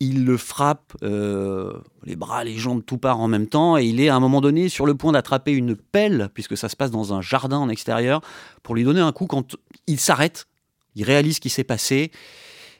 Il 0.00 0.24
le 0.24 0.36
frappe 0.36 0.92
euh, 1.02 1.72
les 2.04 2.16
bras, 2.16 2.42
les 2.42 2.56
jambes, 2.56 2.82
tout 2.84 2.98
part 2.98 3.20
en 3.20 3.28
même 3.28 3.46
temps, 3.46 3.78
et 3.78 3.84
il 3.84 4.00
est 4.00 4.08
à 4.08 4.16
un 4.16 4.20
moment 4.20 4.40
donné 4.40 4.68
sur 4.68 4.86
le 4.86 4.94
point 4.96 5.12
d'attraper 5.12 5.52
une 5.52 5.76
pelle, 5.76 6.30
puisque 6.34 6.56
ça 6.56 6.68
se 6.68 6.74
passe 6.74 6.90
dans 6.90 7.14
un 7.14 7.20
jardin 7.20 7.58
en 7.58 7.68
extérieur, 7.68 8.20
pour 8.62 8.74
lui 8.74 8.82
donner 8.82 9.00
un 9.00 9.12
coup 9.12 9.26
quand 9.26 9.56
il 9.86 10.00
s'arrête. 10.00 10.46
Il 10.96 11.04
réalise 11.04 11.36
ce 11.36 11.40
qui 11.40 11.50
s'est 11.50 11.64
passé 11.64 12.10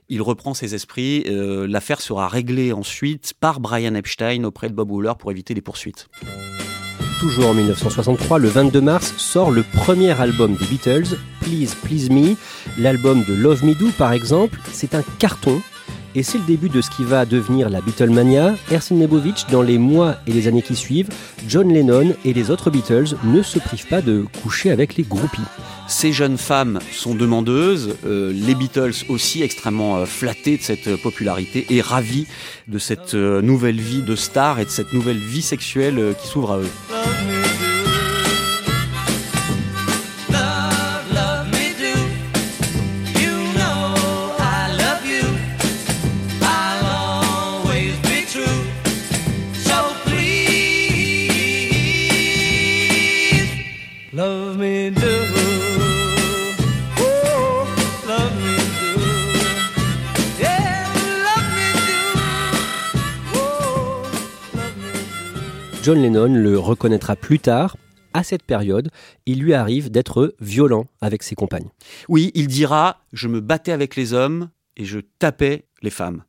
il 0.08 0.22
reprend 0.22 0.54
ses 0.54 0.74
esprits. 0.74 1.24
Euh, 1.26 1.66
l'affaire 1.66 2.00
sera 2.00 2.28
réglée 2.28 2.72
ensuite 2.72 3.34
par 3.38 3.60
Brian 3.60 3.94
Epstein 3.94 4.44
auprès 4.44 4.68
de 4.68 4.74
Bob 4.74 4.90
Wooler 4.90 5.12
pour 5.18 5.30
éviter 5.30 5.54
les 5.54 5.60
poursuites. 5.60 6.08
Toujours 7.20 7.48
en 7.48 7.54
1963, 7.54 8.38
le 8.38 8.48
22 8.48 8.80
mars, 8.80 9.14
sort 9.16 9.50
le 9.50 9.62
premier 9.62 10.10
album 10.20 10.56
des 10.56 10.66
Beatles, 10.66 11.16
Please 11.40 11.74
Please 11.82 12.10
Me. 12.10 12.36
L'album 12.78 13.24
de 13.24 13.34
Love 13.34 13.64
Me 13.64 13.74
Do, 13.74 13.88
par 13.96 14.12
exemple, 14.12 14.58
c'est 14.72 14.94
un 14.94 15.02
carton 15.18 15.62
et 16.14 16.22
c'est 16.22 16.38
le 16.38 16.44
début 16.44 16.68
de 16.68 16.80
ce 16.80 16.90
qui 16.90 17.04
va 17.04 17.26
devenir 17.26 17.68
la 17.68 17.80
Beatlemania. 17.80 18.54
Ersin 18.70 18.94
Nebovich, 18.94 19.46
dans 19.50 19.62
les 19.62 19.78
mois 19.78 20.16
et 20.26 20.32
les 20.32 20.48
années 20.48 20.62
qui 20.62 20.76
suivent, 20.76 21.08
John 21.48 21.72
Lennon 21.72 22.14
et 22.24 22.32
les 22.32 22.50
autres 22.50 22.70
Beatles 22.70 23.16
ne 23.24 23.42
se 23.42 23.58
privent 23.58 23.86
pas 23.86 24.02
de 24.02 24.24
coucher 24.42 24.70
avec 24.70 24.96
les 24.96 25.02
groupies. 25.02 25.40
Ces 25.88 26.12
jeunes 26.12 26.38
femmes 26.38 26.78
sont 26.92 27.14
demandeuses, 27.14 27.96
euh, 28.06 28.32
les 28.32 28.54
Beatles 28.54 29.04
aussi 29.08 29.42
extrêmement 29.42 29.98
euh, 29.98 30.06
flattés 30.06 30.56
de 30.56 30.62
cette 30.62 30.96
popularité 31.02 31.66
et 31.70 31.80
ravis 31.80 32.26
de 32.68 32.78
cette 32.78 33.14
euh, 33.14 33.42
nouvelle 33.42 33.80
vie 33.80 34.02
de 34.02 34.16
star 34.16 34.60
et 34.60 34.64
de 34.64 34.70
cette 34.70 34.92
nouvelle 34.92 35.18
vie 35.18 35.42
sexuelle 35.42 36.14
qui 36.20 36.28
s'ouvre 36.28 36.52
à 36.52 36.58
eux. 36.58 37.53
John 65.84 66.00
Lennon 66.00 66.32
le 66.32 66.58
reconnaîtra 66.58 67.14
plus 67.14 67.38
tard. 67.38 67.76
À 68.14 68.22
cette 68.22 68.42
période, 68.42 68.88
il 69.26 69.40
lui 69.40 69.52
arrive 69.52 69.90
d'être 69.90 70.34
violent 70.40 70.86
avec 71.02 71.22
ses 71.22 71.34
compagnes. 71.34 71.68
Oui, 72.08 72.30
il 72.32 72.46
dira 72.46 73.02
Je 73.12 73.28
me 73.28 73.40
battais 73.40 73.70
avec 73.70 73.94
les 73.94 74.14
hommes 74.14 74.48
et 74.78 74.86
je 74.86 75.00
tapais 75.18 75.66
les 75.82 75.90
femmes. 75.90 76.24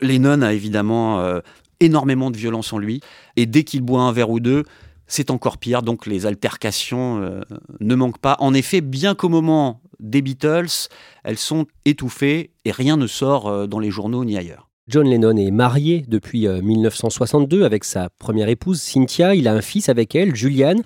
Lennon 0.00 0.40
a 0.40 0.52
évidemment 0.52 1.18
euh, 1.18 1.40
énormément 1.80 2.30
de 2.30 2.36
violence 2.36 2.72
en 2.72 2.78
lui, 2.78 3.00
et 3.34 3.46
dès 3.46 3.64
qu'il 3.64 3.82
boit 3.82 4.02
un 4.02 4.12
verre 4.12 4.30
ou 4.30 4.38
deux, 4.38 4.62
c'est 5.08 5.32
encore 5.32 5.58
pire, 5.58 5.82
donc 5.82 6.06
les 6.06 6.24
altercations 6.24 7.20
euh, 7.20 7.40
ne 7.80 7.94
manquent 7.96 8.20
pas. 8.20 8.36
En 8.38 8.54
effet, 8.54 8.82
bien 8.82 9.16
qu'au 9.16 9.28
moment 9.28 9.80
des 9.98 10.22
Beatles, 10.22 10.88
elles 11.24 11.38
sont 11.38 11.66
étouffées 11.86 12.52
et 12.64 12.70
rien 12.70 12.96
ne 12.96 13.08
sort 13.08 13.48
euh, 13.48 13.66
dans 13.66 13.80
les 13.80 13.90
journaux 13.90 14.24
ni 14.24 14.38
ailleurs. 14.38 14.65
John 14.88 15.08
Lennon 15.08 15.36
est 15.36 15.50
marié 15.50 16.04
depuis 16.06 16.46
1962 16.46 17.62
euh, 17.62 17.66
avec 17.66 17.82
sa 17.82 18.08
première 18.08 18.48
épouse 18.48 18.80
Cynthia. 18.80 19.34
Il 19.34 19.48
a 19.48 19.52
un 19.52 19.60
fils 19.60 19.88
avec 19.88 20.14
elle, 20.14 20.36
Julian. 20.36 20.76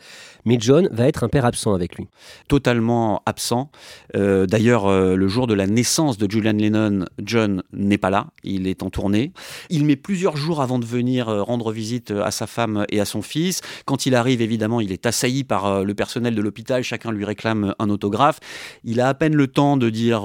Mais 0.47 0.57
John 0.59 0.89
va 0.91 1.07
être 1.07 1.23
un 1.23 1.29
père 1.29 1.45
absent 1.45 1.75
avec 1.75 1.97
lui. 1.97 2.09
Totalement 2.49 3.21
absent. 3.27 3.71
Euh, 4.17 4.47
d'ailleurs, 4.47 4.87
euh, 4.87 5.17
le 5.17 5.29
jour 5.29 5.47
de 5.47 5.53
la 5.53 5.67
naissance 5.67 6.17
de 6.17 6.31
Julian 6.31 6.55
Lennon, 6.55 7.05
John 7.23 7.63
n'est 7.75 7.99
pas 7.99 8.09
là. 8.09 8.29
Il 8.43 8.67
est 8.69 8.83
en 8.83 8.89
tournée. 8.89 9.33
Il 9.69 9.85
met 9.85 9.97
plusieurs 9.97 10.39
jours 10.39 10.63
avant 10.63 10.79
de 10.79 10.87
venir 10.87 11.27
rendre 11.27 11.71
visite 11.71 12.11
à 12.11 12.31
sa 12.31 12.47
femme 12.47 12.87
et 12.89 13.01
à 13.01 13.05
son 13.05 13.21
fils. 13.21 13.61
Quand 13.85 14.07
il 14.07 14.15
arrive, 14.15 14.41
évidemment, 14.41 14.81
il 14.81 14.93
est 14.93 15.05
assailli 15.05 15.45
par 15.45 15.85
le 15.85 15.95
personnel 15.95 16.35
de 16.35 16.41
l'hôpital. 16.41 16.83
Chacun 16.83 17.13
lui 17.13 17.27
réclame 17.27 17.75
un 17.79 17.91
autographe. 17.91 18.41
Il 18.83 19.03
a 19.03 19.09
à 19.09 19.15
peine 19.15 19.35
le 19.35 19.47
temps 19.47 19.77
de 19.77 19.91
dire 19.91 20.23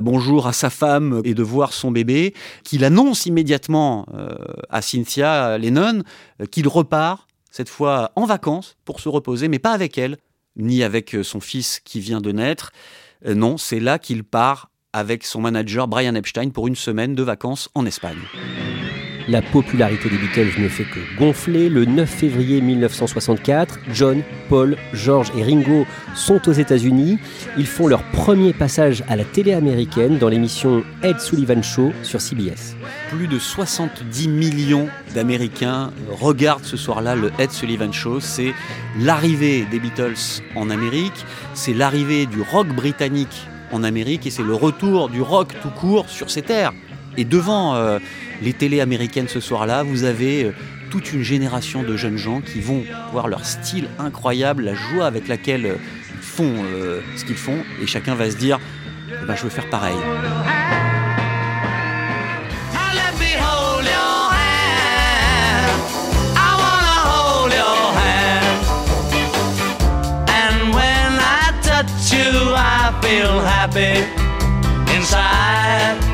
bonjour 0.00 0.46
à 0.46 0.52
sa 0.52 0.70
femme 0.70 1.20
et 1.24 1.34
de 1.34 1.42
voir 1.42 1.72
son 1.72 1.90
bébé, 1.90 2.34
qu'il 2.62 2.84
annonce 2.84 3.26
immédiatement 3.26 4.06
euh, 4.14 4.34
à 4.70 4.82
Cynthia 4.82 5.58
Lennon 5.58 6.02
euh, 6.40 6.46
qu'il 6.46 6.68
repart, 6.68 7.26
cette 7.50 7.68
fois 7.68 8.12
en 8.16 8.24
vacances, 8.24 8.76
pour 8.84 9.00
se 9.00 9.08
reposer, 9.08 9.48
mais 9.48 9.58
pas 9.58 9.72
avec 9.72 9.98
elle, 9.98 10.16
ni 10.56 10.82
avec 10.82 11.14
euh, 11.14 11.22
son 11.22 11.40
fils 11.40 11.80
qui 11.84 12.00
vient 12.00 12.20
de 12.20 12.32
naître. 12.32 12.72
non, 13.26 13.56
c'est 13.56 13.80
là 13.80 13.98
qu'il 13.98 14.24
part 14.24 14.70
avec 14.92 15.24
son 15.24 15.40
manager 15.40 15.88
Brian 15.88 16.14
Epstein 16.14 16.50
pour 16.50 16.68
une 16.68 16.76
semaine 16.76 17.14
de 17.14 17.22
vacances 17.22 17.68
en 17.74 17.84
Espagne. 17.86 18.18
La 19.26 19.40
popularité 19.40 20.10
des 20.10 20.18
Beatles 20.18 20.60
ne 20.60 20.68
fait 20.68 20.84
que 20.84 21.00
gonfler. 21.18 21.70
Le 21.70 21.86
9 21.86 22.08
février 22.08 22.60
1964, 22.60 23.78
John, 23.90 24.22
Paul, 24.50 24.76
George 24.92 25.32
et 25.36 25.42
Ringo 25.42 25.86
sont 26.14 26.46
aux 26.46 26.52
États-Unis. 26.52 27.18
Ils 27.56 27.66
font 27.66 27.86
leur 27.86 28.02
premier 28.10 28.52
passage 28.52 29.02
à 29.08 29.16
la 29.16 29.24
télé 29.24 29.54
américaine 29.54 30.18
dans 30.18 30.28
l'émission 30.28 30.84
Ed 31.02 31.20
Sullivan 31.20 31.62
Show 31.62 31.92
sur 32.02 32.20
CBS. 32.20 32.76
Plus 33.08 33.26
de 33.26 33.38
70 33.38 34.28
millions 34.28 34.88
d'Américains 35.14 35.90
regardent 36.10 36.64
ce 36.64 36.76
soir-là 36.76 37.16
le 37.16 37.30
Ed 37.38 37.50
Sullivan 37.50 37.94
Show. 37.94 38.20
C'est 38.20 38.52
l'arrivée 39.00 39.66
des 39.70 39.80
Beatles 39.80 40.42
en 40.54 40.68
Amérique, 40.68 41.24
c'est 41.54 41.72
l'arrivée 41.72 42.26
du 42.26 42.42
rock 42.42 42.68
britannique 42.68 43.46
en 43.72 43.84
Amérique 43.84 44.26
et 44.26 44.30
c'est 44.30 44.42
le 44.42 44.54
retour 44.54 45.08
du 45.08 45.22
rock 45.22 45.48
tout 45.62 45.70
court 45.70 46.10
sur 46.10 46.28
ces 46.28 46.42
terres. 46.42 46.74
Et 47.16 47.24
devant 47.24 47.74
euh, 47.74 47.98
les 48.42 48.52
télés 48.52 48.80
américaines 48.80 49.28
ce 49.28 49.40
soir-là, 49.40 49.82
vous 49.82 50.04
avez 50.04 50.44
euh, 50.44 50.52
toute 50.90 51.12
une 51.12 51.22
génération 51.22 51.82
de 51.82 51.96
jeunes 51.96 52.16
gens 52.16 52.40
qui 52.40 52.60
vont 52.60 52.84
voir 53.12 53.28
leur 53.28 53.44
style 53.44 53.88
incroyable, 53.98 54.64
la 54.64 54.74
joie 54.74 55.06
avec 55.06 55.28
laquelle 55.28 55.66
euh, 55.66 55.76
ils 56.14 56.22
font 56.22 56.64
ce 57.16 57.24
qu'ils 57.24 57.36
font, 57.36 57.58
et 57.80 57.86
chacun 57.86 58.14
va 58.16 58.28
se 58.28 58.36
dire, 58.36 58.58
eh 59.08 59.26
ben, 59.26 59.36
je 59.36 59.42
veux 59.42 59.50
faire 59.50 59.68
pareil. 59.70 59.94
feel 73.14 73.38
happy 73.40 74.00
inside. 74.94 76.13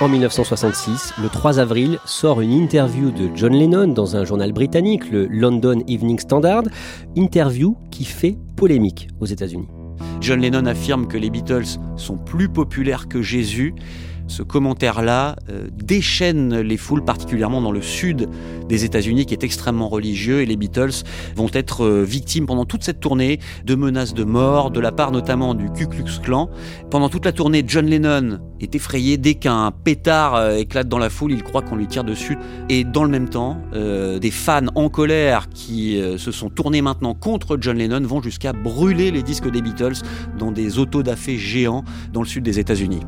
En 0.00 0.06
1966, 0.08 1.14
le 1.20 1.28
3 1.28 1.58
avril, 1.58 1.98
sort 2.04 2.40
une 2.40 2.52
interview 2.52 3.10
de 3.10 3.30
John 3.34 3.52
Lennon 3.52 3.88
dans 3.88 4.14
un 4.14 4.24
journal 4.24 4.52
britannique, 4.52 5.10
le 5.10 5.26
London 5.26 5.82
Evening 5.88 6.20
Standard, 6.20 6.62
interview 7.16 7.76
qui 7.90 8.04
fait 8.04 8.38
polémique 8.56 9.08
aux 9.18 9.26
États-Unis. 9.26 9.66
John 10.20 10.40
Lennon 10.40 10.66
affirme 10.66 11.08
que 11.08 11.18
les 11.18 11.30
Beatles 11.30 11.80
sont 11.96 12.16
plus 12.16 12.48
populaires 12.48 13.08
que 13.08 13.22
Jésus 13.22 13.74
ce 14.28 14.42
commentaire-là 14.42 15.36
euh, 15.50 15.66
déchaîne 15.72 16.60
les 16.60 16.76
foules, 16.76 17.04
particulièrement 17.04 17.60
dans 17.60 17.72
le 17.72 17.82
sud 17.82 18.28
des 18.68 18.84
États-Unis, 18.84 19.26
qui 19.26 19.34
est 19.34 19.42
extrêmement 19.42 19.88
religieux, 19.88 20.42
et 20.42 20.46
les 20.46 20.56
Beatles 20.56 21.02
vont 21.34 21.48
être 21.52 21.84
euh, 21.84 22.04
victimes 22.04 22.46
pendant 22.46 22.66
toute 22.66 22.84
cette 22.84 23.00
tournée 23.00 23.40
de 23.64 23.74
menaces 23.74 24.14
de 24.14 24.24
mort, 24.24 24.70
de 24.70 24.80
la 24.80 24.92
part 24.92 25.10
notamment 25.10 25.54
du 25.54 25.70
Ku 25.70 25.86
Klux 25.86 26.20
Klan. 26.22 26.50
Pendant 26.90 27.08
toute 27.08 27.24
la 27.24 27.32
tournée, 27.32 27.64
John 27.66 27.86
Lennon 27.86 28.38
est 28.60 28.74
effrayé 28.74 29.16
dès 29.16 29.34
qu'un 29.34 29.72
pétard 29.72 30.34
euh, 30.34 30.56
éclate 30.56 30.88
dans 30.88 30.98
la 30.98 31.10
foule, 31.10 31.32
il 31.32 31.42
croit 31.42 31.62
qu'on 31.62 31.76
lui 31.76 31.86
tire 31.86 32.04
dessus. 32.04 32.38
Et 32.68 32.84
dans 32.84 33.04
le 33.04 33.10
même 33.10 33.28
temps, 33.28 33.56
des 33.72 34.30
fans 34.30 34.66
en 34.74 34.88
colère 34.88 35.48
qui 35.48 36.00
se 36.16 36.30
sont 36.32 36.50
tournés 36.50 36.82
maintenant 36.82 37.14
contre 37.14 37.56
John 37.60 37.78
Lennon 37.78 38.02
vont 38.02 38.22
jusqu'à 38.22 38.52
brûler 38.52 39.10
les 39.10 39.22
disques 39.22 39.50
des 39.50 39.62
Beatles 39.62 40.02
dans 40.38 40.52
des 40.52 40.78
autodafés 40.78 41.38
géants 41.38 41.84
dans 42.12 42.22
le 42.22 42.26
sud 42.26 42.44
des 42.44 42.58
États-Unis. 42.58 43.00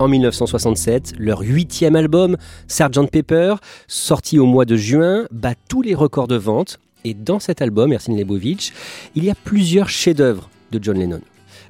En 0.00 0.08
1967, 0.08 1.14
leur 1.18 1.40
huitième 1.40 1.94
album, 1.94 2.36
Sgt 2.66 3.10
Pepper, 3.12 3.54
sorti 3.86 4.40
au 4.40 4.46
mois 4.46 4.64
de 4.64 4.76
juin, 4.76 5.26
bat 5.30 5.54
tous 5.68 5.82
les 5.82 5.94
records 5.94 6.26
de 6.26 6.34
vente. 6.34 6.80
Et 7.04 7.14
dans 7.14 7.38
cet 7.38 7.62
album, 7.62 7.92
Ersin 7.92 8.16
Lebovitch, 8.16 8.72
il 9.14 9.24
y 9.24 9.30
a 9.30 9.34
plusieurs 9.34 9.88
chefs-d'œuvre 9.88 10.50
de 10.72 10.82
John 10.82 10.98
Lennon. 10.98 11.20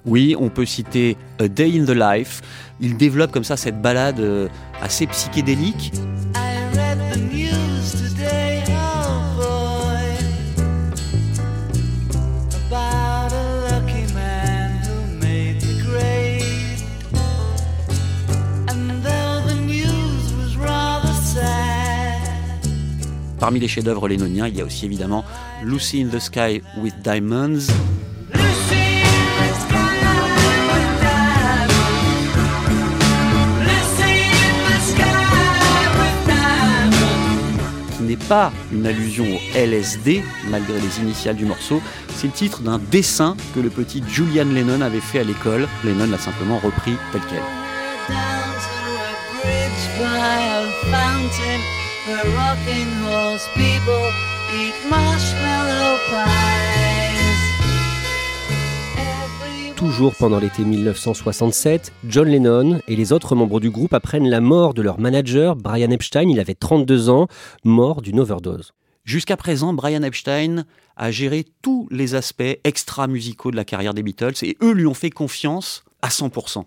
Oui, 0.06 0.34
on 0.38 0.48
peut 0.48 0.64
citer 0.64 1.16
A 1.38 1.48
Day 1.48 1.78
in 1.78 1.84
the 1.84 1.90
Life. 1.90 2.40
Il 2.80 2.96
développe 2.96 3.30
comme 3.30 3.44
ça 3.44 3.56
cette 3.56 3.82
balade 3.82 4.20
euh, 4.20 4.48
assez 4.80 5.06
psychédélique. 5.06 5.92
Parmi 23.44 23.60
les 23.60 23.68
chefs-d'œuvre 23.68 24.08
lénoniens, 24.08 24.48
il 24.48 24.56
y 24.56 24.62
a 24.62 24.64
aussi 24.64 24.86
évidemment 24.86 25.22
Lucy 25.62 26.00
in 26.00 26.08
the 26.08 26.18
Sky 26.18 26.62
with 26.78 26.94
Diamonds. 27.02 27.66
n'est 38.00 38.16
pas 38.16 38.50
une 38.72 38.86
allusion 38.86 39.26
au 39.26 39.58
LSD, 39.58 40.22
malgré 40.48 40.80
les 40.80 41.00
initiales 41.00 41.36
du 41.36 41.44
morceau, 41.44 41.82
c'est 42.16 42.28
le 42.28 42.32
titre 42.32 42.62
d'un 42.62 42.78
dessin 42.78 43.36
que 43.54 43.60
le 43.60 43.68
petit 43.68 44.02
Julian 44.08 44.46
Lennon 44.46 44.80
avait 44.80 45.00
fait 45.00 45.18
à 45.18 45.24
l'école. 45.24 45.68
Lennon 45.84 46.06
l'a 46.10 46.16
simplement 46.16 46.56
repris 46.60 46.94
tel 47.12 47.20
quel. 47.28 47.42
Toujours 59.76 60.14
pendant 60.14 60.38
l'été 60.38 60.66
1967, 60.66 61.92
John 62.06 62.28
Lennon 62.28 62.82
et 62.88 62.96
les 62.96 63.14
autres 63.14 63.34
membres 63.34 63.58
du 63.58 63.70
groupe 63.70 63.94
apprennent 63.94 64.28
la 64.28 64.42
mort 64.42 64.74
de 64.74 64.82
leur 64.82 65.00
manager, 65.00 65.56
Brian 65.56 65.90
Epstein. 65.90 66.28
Il 66.28 66.40
avait 66.40 66.54
32 66.54 67.08
ans, 67.08 67.26
mort 67.64 68.02
d'une 68.02 68.20
overdose. 68.20 68.74
Jusqu'à 69.04 69.38
présent, 69.38 69.72
Brian 69.72 70.02
Epstein 70.02 70.66
a 70.96 71.10
géré 71.10 71.46
tous 71.62 71.88
les 71.90 72.14
aspects 72.14 72.42
extra-musicaux 72.64 73.50
de 73.50 73.56
la 73.56 73.64
carrière 73.64 73.94
des 73.94 74.02
Beatles 74.02 74.34
et 74.42 74.58
eux 74.60 74.72
lui 74.72 74.86
ont 74.86 74.92
fait 74.92 75.08
confiance 75.08 75.84
à 76.02 76.08
100%. 76.08 76.64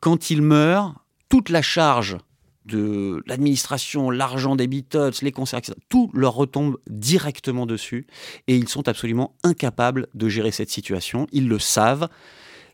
Quand 0.00 0.30
il 0.30 0.42
meurt, 0.42 0.94
toute 1.28 1.48
la 1.48 1.62
charge 1.62 2.18
de 2.66 3.22
l'administration, 3.26 4.10
l'argent 4.10 4.56
des 4.56 4.66
Beatles, 4.66 5.12
les 5.22 5.32
concerts, 5.32 5.58
etc., 5.58 5.78
tout 5.88 6.10
leur 6.14 6.34
retombe 6.34 6.78
directement 6.88 7.66
dessus 7.66 8.06
et 8.46 8.56
ils 8.56 8.68
sont 8.68 8.88
absolument 8.88 9.34
incapables 9.42 10.06
de 10.14 10.28
gérer 10.28 10.50
cette 10.50 10.70
situation. 10.70 11.26
Ils 11.32 11.48
le 11.48 11.58
savent. 11.58 12.08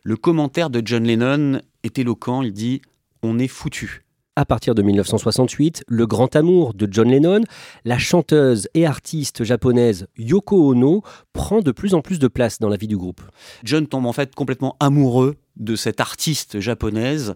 Le 0.03 0.15
commentaire 0.15 0.69
de 0.69 0.81
John 0.83 1.03
Lennon 1.03 1.61
est 1.83 1.99
éloquent. 1.99 2.41
Il 2.41 2.53
dit 2.53 2.81
On 3.21 3.39
est 3.39 3.47
foutu. 3.47 4.05
À 4.39 4.45
partir 4.45 4.73
de 4.73 4.81
1968, 4.81 5.83
le 5.89 6.07
grand 6.07 6.33
amour 6.37 6.73
de 6.73 6.87
John 6.89 7.09
Lennon, 7.09 7.41
la 7.83 7.97
chanteuse 7.97 8.69
et 8.73 8.85
artiste 8.85 9.43
japonaise 9.43 10.07
Yoko 10.17 10.69
Ono 10.69 11.01
prend 11.33 11.59
de 11.59 11.73
plus 11.73 11.93
en 11.93 12.01
plus 12.01 12.19
de 12.19 12.29
place 12.29 12.57
dans 12.59 12.69
la 12.69 12.77
vie 12.77 12.87
du 12.87 12.95
groupe. 12.95 13.21
John 13.65 13.85
tombe 13.85 14.05
en 14.05 14.13
fait 14.13 14.33
complètement 14.35 14.77
amoureux 14.79 15.35
de 15.59 15.75
cette 15.75 15.99
artiste 15.99 16.59
japonaise 16.59 17.35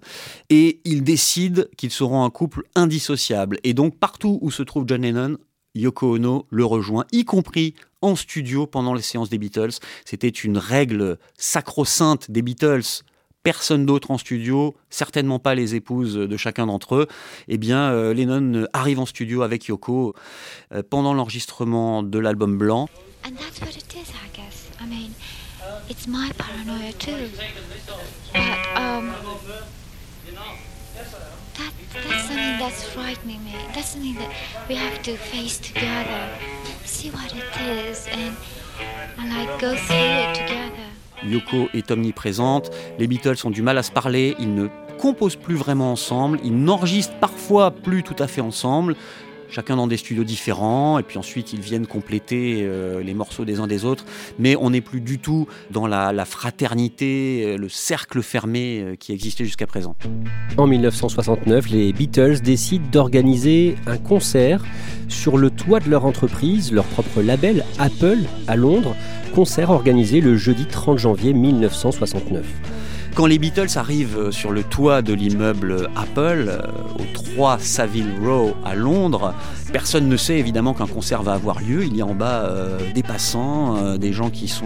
et 0.49 0.79
il 0.85 1.03
décide 1.03 1.69
qu'ils 1.77 1.91
seront 1.91 2.23
un 2.23 2.29
couple 2.29 2.63
indissociable. 2.75 3.59
Et 3.63 3.73
donc 3.73 3.97
partout 3.97 4.39
où 4.41 4.51
se 4.51 4.63
trouve 4.63 4.85
John 4.87 5.01
Lennon, 5.01 5.37
Yoko 5.75 6.15
Ono 6.15 6.45
le 6.49 6.65
rejoint, 6.65 7.05
y 7.11 7.25
compris 7.25 7.75
en 8.01 8.15
studio 8.15 8.67
pendant 8.67 8.93
les 8.93 9.01
séances 9.01 9.29
des 9.29 9.37
Beatles. 9.37 9.73
C'était 10.05 10.29
une 10.29 10.57
règle 10.57 11.17
sacro-sainte 11.37 12.31
des 12.31 12.41
Beatles 12.41 13.03
personne 13.43 13.85
d'autre 13.85 14.09
en 14.11 14.17
studio, 14.17 14.73
certainement 14.89 15.37
pas 15.37 15.53
les 15.53 15.75
épouses 15.75 16.15
de 16.15 16.37
chacun 16.37 16.65
d'entre 16.65 16.95
eux, 16.95 17.07
eh 17.49 17.57
bien 17.57 17.91
euh, 17.91 18.13
Lennon 18.13 18.65
arrive 18.71 18.99
en 18.99 19.05
studio 19.05 19.41
avec 19.41 19.65
Yoko 19.65 20.15
euh, 20.71 20.81
pendant 20.89 21.13
l'enregistrement 21.13 22.03
de 22.03 22.19
l'album 22.19 22.57
blanc. 22.57 22.87
I 23.25 23.31
guess. 24.33 25.42
It's 25.89 26.07
my 26.07 26.31
paranoia 26.37 26.91
too. 26.93 27.29
But 28.33 28.59
um, 28.75 29.13
that, 31.57 31.71
that's 31.93 32.27
something 32.27 32.57
that's 32.59 32.83
frightening 32.83 33.43
me. 33.43 33.55
That's 33.73 33.89
something 33.89 34.15
that 34.15 34.31
we 34.67 34.75
have 34.75 35.01
to 35.03 35.15
face 35.15 35.57
together, 35.59 36.29
see 36.85 37.09
what 37.11 37.33
it 37.33 37.87
is, 37.87 38.07
and 38.07 38.35
and 39.17 39.29
like 39.29 39.59
go 39.59 39.75
through 39.75 39.95
it 39.95 40.35
together. 40.35 40.89
Yoko 41.23 41.69
est 41.73 41.89
omniprésente, 41.89 42.69
les 42.99 43.07
Beatles 43.07 43.45
ont 43.45 43.49
du 43.49 43.61
mal 43.61 43.77
à 43.77 43.83
se 43.83 43.91
parler, 43.91 44.35
ils 44.39 44.53
ne 44.53 44.67
composent 44.99 45.37
plus 45.37 45.55
vraiment 45.55 45.91
ensemble, 45.91 46.39
ils 46.43 46.57
n'enregistrent 46.57 47.15
parfois 47.19 47.71
plus 47.71 48.03
tout 48.03 48.15
à 48.19 48.27
fait 48.27 48.41
ensemble, 48.41 48.95
chacun 49.53 49.75
dans 49.75 49.87
des 49.87 49.97
studios 49.97 50.23
différents, 50.23 50.97
et 50.97 51.03
puis 51.03 51.19
ensuite 51.19 51.53
ils 51.53 51.59
viennent 51.59 51.85
compléter 51.85 52.61
euh, 52.63 53.03
les 53.03 53.13
morceaux 53.13 53.45
des 53.45 53.59
uns 53.59 53.67
des 53.67 53.85
autres, 53.85 54.05
mais 54.39 54.55
on 54.55 54.71
n'est 54.71 54.81
plus 54.81 54.99
du 54.99 55.19
tout 55.19 55.47
dans 55.69 55.85
la, 55.85 56.25
fraternité, 56.25 57.43
euh, 57.45 57.57
le 57.57 57.69
cercle 57.69 58.23
fermé 58.23 58.81
euh, 58.81 58.95
qui 58.95 59.11
existait 59.11 59.45
jusqu'à 59.45 59.67
présent. 59.67 59.95
En 60.57 60.65
1969, 60.65 61.69
les 61.69 61.93
Beatles 61.93 62.39
décident 62.41 62.85
d'organiser 62.91 63.75
un 63.85 63.97
concert 63.97 64.63
sur 65.07 65.37
le 65.37 65.51
toit 65.51 65.79
de 65.79 65.89
leur 65.89 66.05
entreprise, 66.05 66.71
leur 66.71 66.85
propre 66.85 67.21
label 67.21 67.63
Apple 67.77 68.19
à 68.47 68.55
Londres, 68.55 68.95
concert 69.35 69.69
organisé 69.69 70.19
le 70.19 70.35
jeudi 70.35 70.65
30 70.65 70.97
janvier 70.97 71.33
1969. 71.33 72.43
Quand 73.15 73.27
les 73.27 73.37
Beatles 73.37 73.77
arrivent 73.77 74.31
sur 74.31 74.51
le 74.51 74.63
toit 74.63 75.03
de 75.03 75.13
l'immeuble 75.13 75.87
Apple, 75.95 76.45
euh, 76.47 76.61
au 76.97 77.35
3 77.35 77.59
Savile 77.59 78.11
Row 78.19 78.55
à 78.65 78.73
Londres, 78.73 79.35
personne 79.73 80.07
ne 80.07 80.15
sait 80.15 80.39
évidemment 80.39 80.73
qu'un 80.73 80.87
concert 80.87 81.23
va 81.23 81.33
avoir 81.33 81.59
lieu. 81.59 81.83
Il 81.83 81.97
y 81.97 82.01
a 82.01 82.05
en 82.05 82.15
bas 82.15 82.43
euh, 82.45 82.79
des 82.93 83.03
passants, 83.03 83.75
euh, 83.75 83.97
des 83.97 84.13
gens 84.13 84.29
qui 84.29 84.47
sont 84.47 84.63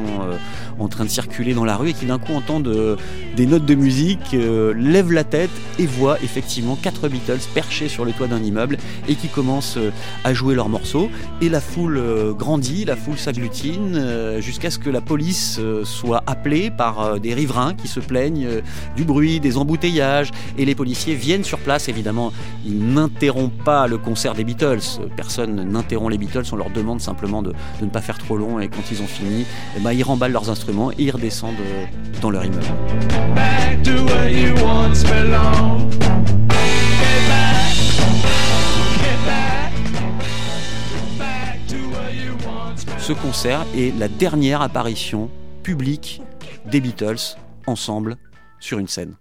en 0.79 0.87
train 0.87 1.05
de 1.05 1.09
circuler 1.09 1.53
dans 1.53 1.65
la 1.65 1.75
rue 1.75 1.89
et 1.89 1.93
qui 1.93 2.05
d'un 2.05 2.19
coup 2.19 2.33
entendent 2.33 2.97
des 3.35 3.45
notes 3.45 3.65
de 3.65 3.73
musique, 3.75 4.33
lèvent 4.33 5.11
la 5.11 5.23
tête 5.23 5.49
et 5.79 5.85
voient 5.85 6.17
effectivement 6.23 6.75
quatre 6.75 7.07
Beatles 7.07 7.39
perchés 7.53 7.87
sur 7.87 8.05
le 8.05 8.11
toit 8.11 8.27
d'un 8.27 8.43
immeuble 8.43 8.77
et 9.07 9.15
qui 9.15 9.27
commencent 9.27 9.79
à 10.23 10.33
jouer 10.33 10.53
leurs 10.53 10.69
morceaux. 10.69 11.09
Et 11.41 11.49
la 11.49 11.61
foule 11.61 11.99
grandit, 12.37 12.85
la 12.85 12.95
foule 12.95 13.17
s'agglutine 13.17 14.37
jusqu'à 14.39 14.69
ce 14.69 14.77
que 14.77 14.89
la 14.89 15.01
police 15.01 15.59
soit 15.83 16.23
appelée 16.27 16.69
par 16.69 17.19
des 17.19 17.33
riverains 17.33 17.73
qui 17.73 17.87
se 17.87 17.99
plaignent 17.99 18.45
euh, 18.45 18.61
du 18.95 19.03
bruit, 19.03 19.39
des 19.39 19.57
embouteillages, 19.57 20.31
et 20.57 20.65
les 20.65 20.75
policiers 20.75 21.15
viennent 21.15 21.43
sur 21.43 21.59
place. 21.59 21.87
Évidemment, 21.87 22.31
ils 22.65 22.93
n'interrompent 22.93 23.63
pas 23.63 23.87
le 23.87 23.97
concert 23.97 24.33
des 24.33 24.43
Beatles. 24.43 24.96
Personne 25.15 25.63
n'interrompt 25.63 26.09
les 26.09 26.17
Beatles. 26.17 26.43
On 26.51 26.55
leur 26.55 26.69
demande 26.69 27.01
simplement 27.01 27.41
de, 27.41 27.53
ne 27.81 27.87
pas 27.87 28.01
faire 28.01 28.17
trop 28.17 28.37
long. 28.37 28.59
Et 28.59 28.67
quand 28.67 28.91
ils 28.91 29.01
ont 29.01 29.07
fini, 29.07 29.45
eh 29.75 29.79
ben, 29.79 29.93
ils 29.93 30.03
remballent 30.03 30.31
leurs 30.31 30.49
instruments 30.49 30.91
et 30.91 30.95
ils 30.99 31.11
redescendent 31.11 31.55
euh, 31.59 31.85
dans 32.21 32.29
leur 32.29 32.45
immeuble. 32.45 32.63
Ce 43.07 43.13
concert 43.13 43.65
est 43.73 43.97
la 43.97 44.09
dernière 44.09 44.61
apparition 44.61 45.29
publique 45.63 46.21
des 46.65 46.81
Beatles 46.81 47.37
ensemble 47.65 48.17
sur 48.59 48.79
une 48.79 48.87
scène. 48.87 49.13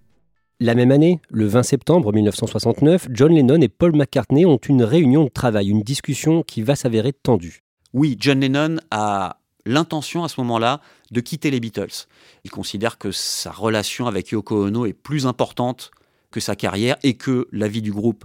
La 0.59 0.75
même 0.75 0.91
année, 0.91 1.21
le 1.29 1.47
20 1.47 1.63
septembre 1.65 2.15
1969, 2.15 3.09
John 3.11 3.35
Lennon 3.35 3.61
et 3.61 3.69
Paul 3.69 3.95
McCartney 3.95 4.47
ont 4.47 4.57
une 4.57 4.83
réunion 4.85 5.25
de 5.25 5.29
travail, 5.29 5.69
une 5.69 5.83
discussion 5.83 6.43
qui 6.43 6.63
va 6.63 6.75
s'avérer 6.75 7.13
tendue. 7.13 7.63
Oui, 7.93 8.17
John 8.19 8.41
Lennon 8.41 8.79
a 8.91 9.39
l'intention 9.67 10.25
à 10.25 10.29
ce 10.29 10.41
moment-là 10.41 10.81
de 11.11 11.21
quitter 11.21 11.51
les 11.51 11.61
Beatles. 11.61 12.07
Il 12.45 12.51
considère 12.51 12.97
que 12.97 13.11
sa 13.11 13.51
relation 13.51 14.07
avec 14.07 14.31
Yoko 14.31 14.65
Ono 14.69 14.87
est 14.87 14.95
plus 14.95 15.27
importante 15.27 15.91
que 16.31 16.41
sa 16.41 16.57
carrière 16.57 16.97
et 17.03 17.19
que 17.19 17.49
la 17.53 17.69
vie 17.69 17.83
du 17.83 17.93
groupe 17.93 18.25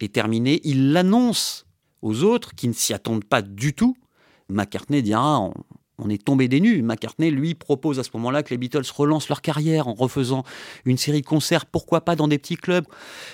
est 0.00 0.12
terminée. 0.12 0.60
Il 0.64 0.92
l'annonce 0.92 1.64
aux 2.02 2.24
autres 2.24 2.56
qui 2.56 2.66
ne 2.66 2.72
s'y 2.72 2.92
attendent 2.92 3.24
pas 3.24 3.40
du 3.40 3.72
tout. 3.72 3.96
McCartney 4.48 5.00
dira 5.00 5.48
est 6.08 6.24
tombé 6.24 6.48
des 6.48 6.60
nues. 6.60 6.82
McCartney, 6.82 7.30
lui, 7.30 7.54
propose 7.54 7.98
à 7.98 8.02
ce 8.02 8.10
moment-là 8.14 8.42
que 8.42 8.50
les 8.50 8.58
Beatles 8.58 8.84
relancent 8.94 9.28
leur 9.28 9.42
carrière 9.42 9.88
en 9.88 9.94
refaisant 9.94 10.44
une 10.84 10.96
série 10.96 11.22
de 11.22 11.26
concerts, 11.26 11.66
pourquoi 11.66 12.02
pas 12.02 12.16
dans 12.16 12.28
des 12.28 12.38
petits 12.38 12.56
clubs, 12.56 12.86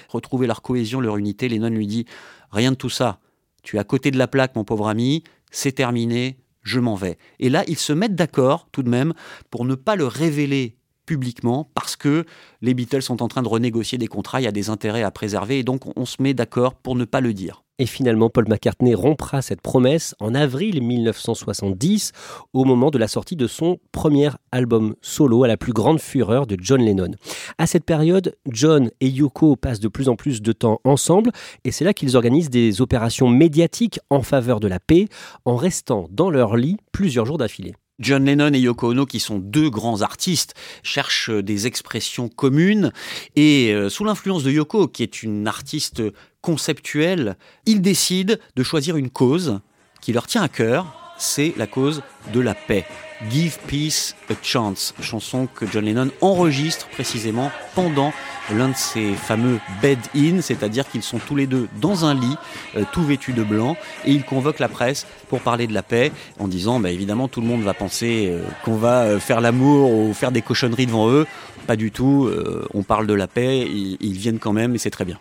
retrouver 0.09 0.46
leur 0.46 0.62
cohésion, 0.62 1.00
leur 1.00 1.16
unité. 1.16 1.48
Lennon 1.48 1.68
lui 1.68 1.87
dit 1.87 2.07
Rien 2.50 2.70
de 2.70 2.77
tout 2.77 2.90
ça. 2.90 3.18
Tu 3.62 3.77
es 3.77 3.79
à 3.79 3.85
côté 3.85 4.11
de 4.11 4.18
la 4.18 4.29
plaque, 4.29 4.57
mon 4.57 4.64
pauvre 4.64 4.88
ami, 4.88 5.24
c'est 5.50 5.72
terminé, 5.72 6.38
je 6.62 6.81
m'en 6.81 6.94
vais. 6.94 7.18
Et 7.40 7.48
là, 7.48 7.64
ils 7.66 7.79
se 7.79 7.92
mettent 7.92 8.14
d'accord, 8.14 8.68
tout 8.72 8.83
de 8.83 8.90
même, 8.90 9.14
pour 9.50 9.64
ne 9.64 9.74
pas 9.74 9.96
le 9.96 10.07
révéler 10.07 10.77
publiquement 11.07 11.70
parce 11.74 11.96
que 11.96 12.24
les 12.62 12.74
Beatles 12.74 13.03
sont 13.03 13.22
en 13.22 13.29
train 13.29 13.42
de 13.42 13.48
renégocier 13.48 13.98
des 13.98 14.07
contrats, 14.07 14.40
il 14.40 14.44
y 14.44 14.48
a 14.48 14.53
des 14.53 14.70
intérêts 14.70 15.03
à 15.03 15.11
préserver 15.11 15.59
et 15.59 15.62
donc 15.62 15.83
on 15.98 16.07
se 16.07 16.22
met 16.22 16.35
d'accord 16.35 16.74
pour 16.74 16.96
ne 16.96 17.05
pas 17.05 17.20
le 17.20 17.35
dire. 17.35 17.63
Et 17.80 17.87
finalement, 17.87 18.30
Paul 18.30 18.46
McCartney 18.48 18.94
rompra 18.94 19.42
cette 19.42 19.60
promesse 19.60 20.14
en 20.20 20.32
avril 20.32 20.80
1970, 20.80 22.12
au 22.52 22.64
moment 22.64 22.90
de 22.90 22.98
la 22.98 23.08
sortie 23.08 23.34
de 23.34 23.48
son 23.48 23.78
premier 23.90 24.30
album 24.52 24.94
solo, 25.02 25.42
à 25.42 25.48
la 25.48 25.56
plus 25.56 25.72
grande 25.72 25.98
fureur 25.98 26.46
de 26.46 26.56
John 26.60 26.80
Lennon. 26.80 27.10
À 27.58 27.66
cette 27.66 27.84
période, 27.84 28.37
John 28.48 28.90
et 29.00 29.08
Yoko 29.08 29.56
passent 29.56 29.80
de 29.80 29.88
plus 29.88 30.08
en 30.08 30.14
plus 30.14 30.40
de 30.40 30.52
temps 30.52 30.80
ensemble, 30.84 31.32
et 31.64 31.72
c'est 31.72 31.84
là 31.84 31.92
qu'ils 31.92 32.16
organisent 32.16 32.50
des 32.50 32.80
opérations 32.80 33.28
médiatiques 33.28 33.98
en 34.08 34.22
faveur 34.22 34.60
de 34.60 34.68
la 34.68 34.78
paix, 34.78 35.08
en 35.44 35.56
restant 35.56 36.06
dans 36.12 36.30
leur 36.30 36.56
lit 36.56 36.76
plusieurs 36.92 37.26
jours 37.26 37.38
d'affilée. 37.38 37.74
John 38.00 38.24
Lennon 38.24 38.52
et 38.52 38.59
Yoko 38.59 38.90
Ono, 38.90 39.07
qui 39.07 39.20
sont 39.20 39.38
deux 39.38 39.70
grands 39.70 40.02
artistes, 40.02 40.54
cherchent 40.83 41.30
des 41.30 41.66
expressions 41.66 42.28
communes. 42.28 42.92
Et 43.37 43.72
euh, 43.72 43.88
sous 43.88 44.04
l'influence 44.04 44.42
de 44.42 44.50
Yoko, 44.50 44.88
qui 44.88 45.02
est 45.02 45.22
une 45.22 45.46
artiste 45.46 46.02
conceptuelle, 46.40 47.37
ils 47.66 47.83
décident 47.83 48.35
de 48.57 48.62
choisir 48.62 48.96
une 48.96 49.11
cause 49.11 49.61
qui 50.00 50.12
leur 50.12 50.26
tient 50.26 50.42
à 50.42 50.48
cœur, 50.48 51.14
c'est 51.18 51.54
la 51.57 51.66
cause 51.66 52.02
de 52.33 52.40
la 52.40 52.54
paix. 52.54 52.85
Give 53.30 53.58
Peace 53.66 54.14
a 54.30 54.34
Chance, 54.42 54.94
chanson 55.00 55.46
que 55.46 55.66
John 55.66 55.84
Lennon 55.84 56.10
enregistre 56.20 56.88
précisément 56.88 57.50
pendant 57.74 58.12
l'un 58.52 58.68
de 58.68 58.76
ces 58.76 59.12
fameux 59.14 59.58
bed-in, 59.80 60.40
c'est-à-dire 60.40 60.88
qu'ils 60.88 61.02
sont 61.02 61.18
tous 61.18 61.37
les 61.37 61.46
deux 61.46 61.68
dans 61.80 62.04
un 62.04 62.14
lit, 62.14 62.37
euh, 62.76 62.84
tout 62.92 63.02
vêtus 63.02 63.32
de 63.32 63.42
blanc, 63.42 63.76
et 64.04 64.12
ils 64.12 64.24
convoquent 64.24 64.58
la 64.58 64.68
presse 64.68 65.06
pour 65.28 65.40
parler 65.40 65.66
de 65.66 65.72
la 65.72 65.82
paix, 65.82 66.12
en 66.38 66.48
disant, 66.48 66.80
bah, 66.80 66.90
évidemment, 66.90 67.28
tout 67.28 67.40
le 67.40 67.46
monde 67.46 67.62
va 67.62 67.74
penser 67.74 68.28
euh, 68.30 68.42
qu'on 68.64 68.76
va 68.76 69.02
euh, 69.02 69.18
faire 69.18 69.40
l'amour 69.40 69.90
ou 69.90 70.12
faire 70.12 70.32
des 70.32 70.42
cochonneries 70.42 70.87
devant 70.87 71.10
eux. 71.10 71.26
Pas 71.66 71.76
du 71.76 71.90
tout, 71.90 72.30
on 72.74 72.82
parle 72.82 73.06
de 73.06 73.14
la 73.14 73.26
paix, 73.26 73.66
ils, 73.66 74.18
viennent 74.18 74.38
quand 74.38 74.52
même, 74.52 74.74
et 74.74 74.78
c'est 74.78 74.90
très 74.90 75.06
bien. 75.06 75.18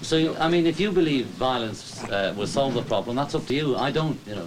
So, 0.00 0.16
I 0.16 0.48
mean, 0.48 0.64
if 0.64 0.78
you 0.78 0.92
believe 0.92 1.26
violence 1.40 2.04
uh, 2.08 2.32
will 2.36 2.46
solve 2.46 2.74
the 2.74 2.84
problem, 2.86 3.16
that's 3.16 3.34
up 3.34 3.44
to 3.46 3.54
you. 3.54 3.74
I 3.76 3.90
don't, 3.90 4.16
you 4.28 4.36
know. 4.36 4.46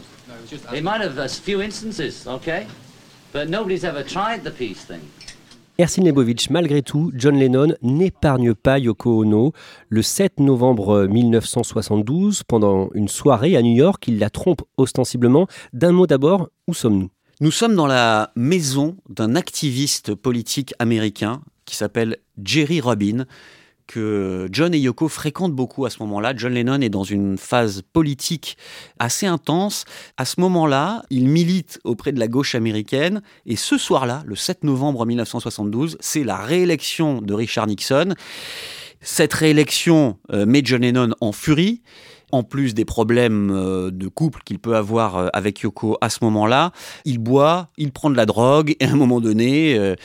It 0.73 0.83
might 0.83 1.01
have 1.01 1.17
a 1.17 1.27
few 1.27 1.61
instances, 1.61 2.25
okay? 2.27 2.67
But 3.33 3.49
nobody's 3.49 3.83
ever 3.83 4.03
tried 4.03 4.43
the 4.43 4.51
peace 4.51 4.85
thing. 4.85 5.01
Ersin 5.77 6.03
Lebovitch, 6.03 6.49
malgré 6.49 6.81
tout, 6.81 7.11
John 7.13 7.37
Lennon 7.37 7.73
n'épargne 7.81 8.53
pas 8.53 8.79
Yoko 8.79 9.23
Ono. 9.23 9.51
Le 9.89 10.01
7 10.01 10.39
novembre 10.39 11.05
1972, 11.07 12.43
pendant 12.43 12.89
une 12.93 13.09
soirée 13.09 13.57
à 13.57 13.61
New 13.61 13.75
York, 13.75 14.07
il 14.07 14.17
la 14.17 14.29
trompe 14.29 14.61
ostensiblement. 14.77 15.47
D'un 15.73 15.91
mot 15.91 16.07
d'abord, 16.07 16.47
où 16.67 16.73
sommes-nous? 16.73 17.09
Nous 17.41 17.51
sommes 17.51 17.75
dans 17.75 17.87
la 17.87 18.31
maison 18.37 18.95
d'un 19.09 19.35
activiste 19.35 20.15
politique 20.15 20.73
américain 20.79 21.41
qui 21.65 21.75
s'appelle 21.75 22.17
Jerry 22.41 22.79
Robin 22.79 23.25
que 23.87 24.47
John 24.51 24.73
et 24.73 24.79
Yoko 24.79 25.07
fréquentent 25.07 25.53
beaucoup 25.53 25.85
à 25.85 25.89
ce 25.89 26.01
moment-là. 26.03 26.33
John 26.35 26.53
Lennon 26.53 26.81
est 26.81 26.89
dans 26.89 27.03
une 27.03 27.37
phase 27.37 27.81
politique 27.93 28.57
assez 28.99 29.25
intense. 29.25 29.85
À 30.17 30.25
ce 30.25 30.39
moment-là, 30.41 31.03
il 31.09 31.27
milite 31.27 31.79
auprès 31.83 32.11
de 32.11 32.19
la 32.19 32.27
gauche 32.27 32.55
américaine. 32.55 33.21
Et 33.45 33.55
ce 33.55 33.77
soir-là, 33.77 34.23
le 34.25 34.35
7 34.35 34.63
novembre 34.63 35.05
1972, 35.05 35.97
c'est 35.99 36.23
la 36.23 36.37
réélection 36.37 37.21
de 37.21 37.33
Richard 37.33 37.67
Nixon. 37.67 38.13
Cette 39.01 39.33
réélection 39.33 40.17
euh, 40.31 40.45
met 40.45 40.61
John 40.63 40.81
Lennon 40.81 41.11
en 41.21 41.31
furie 41.31 41.81
en 42.31 42.43
plus 42.43 42.73
des 42.73 42.85
problèmes 42.85 43.51
euh, 43.51 43.91
de 43.91 44.07
couple 44.07 44.41
qu'il 44.43 44.59
peut 44.59 44.75
avoir 44.75 45.15
euh, 45.15 45.27
avec 45.33 45.59
Yoko 45.59 45.97
à 46.01 46.09
ce 46.09 46.19
moment-là, 46.23 46.71
il 47.05 47.19
boit, 47.19 47.69
il 47.77 47.91
prend 47.91 48.09
de 48.09 48.17
la 48.17 48.25
drogue, 48.25 48.75
et 48.79 48.85
à 48.85 48.91
un 48.91 48.95
moment 48.95 49.21
donné, 49.21 49.95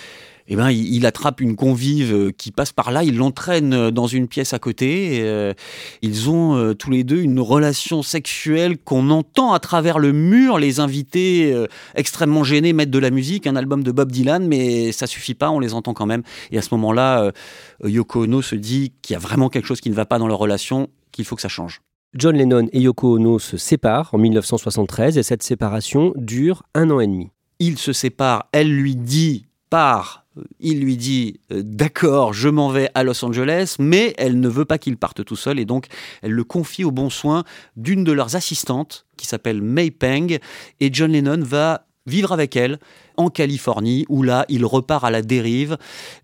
eh 0.52 0.56
ben, 0.56 0.70
il, 0.70 1.06
attrape 1.06 1.40
une 1.40 1.54
convive 1.54 2.12
euh, 2.12 2.32
qui 2.36 2.50
passe 2.50 2.72
par 2.72 2.90
là, 2.90 3.04
il 3.04 3.16
l'entraîne 3.16 3.72
euh, 3.72 3.90
dans 3.92 4.08
une 4.08 4.26
pièce 4.26 4.52
à 4.52 4.58
côté. 4.58 5.20
Euh, 5.22 5.54
ils 6.02 6.28
ont 6.28 6.74
tous 6.74 6.90
les 6.90 7.04
deux 7.04 7.20
une 7.20 7.38
relation 7.38 8.02
sexuelle 8.02 8.76
qu'on 8.76 9.10
entend 9.10 9.52
à 9.52 9.60
travers 9.60 10.00
le 10.00 10.12
mur. 10.12 10.58
Les 10.58 10.80
invités 10.80 11.54
extrêmement 11.94 12.42
gênés 12.42 12.72
mettent 12.72 12.90
de 12.90 12.98
la 12.98 13.10
musique, 13.10 13.46
un 13.46 13.54
album 13.54 13.84
de 13.84 13.92
Bob 13.92 14.10
Dylan, 14.10 14.46
mais 14.46 14.90
ça 14.92 15.06
suffit 15.06 15.34
pas, 15.34 15.50
on 15.50 15.60
les 15.60 15.74
entend 15.74 15.94
quand 15.94 16.06
même. 16.06 16.22
Et 16.50 16.58
à 16.58 16.62
ce 16.62 16.74
moment-là, 16.74 17.30
Yoko 17.84 18.24
Ono 18.24 18.42
se 18.42 18.56
dit 18.56 18.92
qu'il 19.02 19.14
y 19.14 19.16
a 19.16 19.20
vraiment 19.20 19.48
quelque 19.48 19.66
chose 19.66 19.80
qui 19.80 19.90
ne 19.90 19.94
va 19.94 20.06
pas 20.06 20.18
dans 20.18 20.26
leur 20.26 20.38
relation, 20.38 20.88
qu'il 21.12 21.24
faut 21.24 21.36
que 21.36 21.42
ça 21.42 21.48
change. 21.48 21.80
John 22.14 22.36
Lennon 22.36 22.66
et 22.72 22.80
Yoko 22.80 23.16
Ono 23.16 23.38
se 23.38 23.56
séparent 23.56 24.12
en 24.14 24.18
1973 24.18 25.16
et 25.16 25.22
cette 25.22 25.42
séparation 25.42 26.12
dure 26.16 26.64
un 26.74 26.90
an 26.90 26.98
et 26.98 27.06
demi. 27.06 27.28
Ils 27.60 27.78
se 27.78 27.92
séparent, 27.92 28.48
elle 28.52 28.74
lui 28.74 28.96
dit 28.96 29.46
part 29.70 30.19
il 30.60 30.80
lui 30.80 30.96
dit 30.96 31.40
euh, 31.52 31.62
d'accord, 31.64 32.32
je 32.32 32.48
m'en 32.48 32.70
vais 32.70 32.90
à 32.94 33.02
Los 33.02 33.24
Angeles, 33.24 33.76
mais 33.78 34.14
elle 34.18 34.40
ne 34.40 34.48
veut 34.48 34.64
pas 34.64 34.78
qu'il 34.78 34.96
parte 34.96 35.24
tout 35.24 35.36
seul. 35.36 35.58
Et 35.58 35.64
donc 35.64 35.86
elle 36.22 36.32
le 36.32 36.44
confie 36.44 36.84
au 36.84 36.90
bon 36.90 37.10
soin 37.10 37.44
d'une 37.76 38.04
de 38.04 38.12
leurs 38.12 38.36
assistantes 38.36 39.06
qui 39.16 39.26
s'appelle 39.26 39.60
May 39.62 39.90
Peng. 39.90 40.38
Et 40.80 40.90
John 40.92 41.12
Lennon 41.12 41.42
va 41.42 41.86
vivre 42.10 42.32
avec 42.32 42.56
elle 42.56 42.78
en 43.16 43.30
Californie, 43.30 44.04
où 44.08 44.22
là, 44.22 44.44
il 44.48 44.64
repart 44.64 45.04
à 45.04 45.10
la 45.10 45.22
dérive, 45.22 45.76